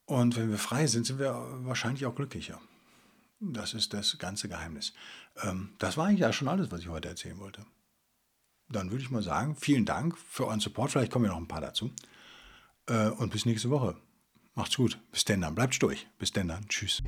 Und 0.05 0.35
wenn 0.35 0.49
wir 0.49 0.57
frei 0.57 0.87
sind, 0.87 1.05
sind 1.05 1.19
wir 1.19 1.33
wahrscheinlich 1.65 2.05
auch 2.05 2.15
glücklicher. 2.15 2.61
Das 3.39 3.73
ist 3.73 3.93
das 3.93 4.17
ganze 4.17 4.49
Geheimnis. 4.49 4.93
Ähm, 5.41 5.73
das 5.77 5.97
war 5.97 6.07
eigentlich 6.07 6.21
ja 6.21 6.33
schon 6.33 6.47
alles, 6.47 6.71
was 6.71 6.81
ich 6.81 6.87
heute 6.87 7.09
erzählen 7.09 7.39
wollte. 7.39 7.65
Dann 8.69 8.91
würde 8.91 9.03
ich 9.03 9.09
mal 9.09 9.23
sagen, 9.23 9.55
vielen 9.55 9.85
Dank 9.85 10.17
für 10.17 10.47
euren 10.47 10.59
Support. 10.59 10.91
Vielleicht 10.91 11.11
kommen 11.11 11.25
ja 11.25 11.31
noch 11.31 11.37
ein 11.37 11.47
paar 11.47 11.61
dazu. 11.61 11.91
Äh, 12.87 13.09
und 13.09 13.31
bis 13.31 13.45
nächste 13.45 13.69
Woche. 13.69 13.95
Macht's 14.55 14.75
gut. 14.77 14.99
Bis 15.11 15.25
denn 15.25 15.41
dann. 15.41 15.55
Bleibt 15.55 15.81
durch. 15.81 16.07
Bis 16.17 16.31
denn 16.31 16.47
dann. 16.47 16.67
Tschüss. 16.67 17.01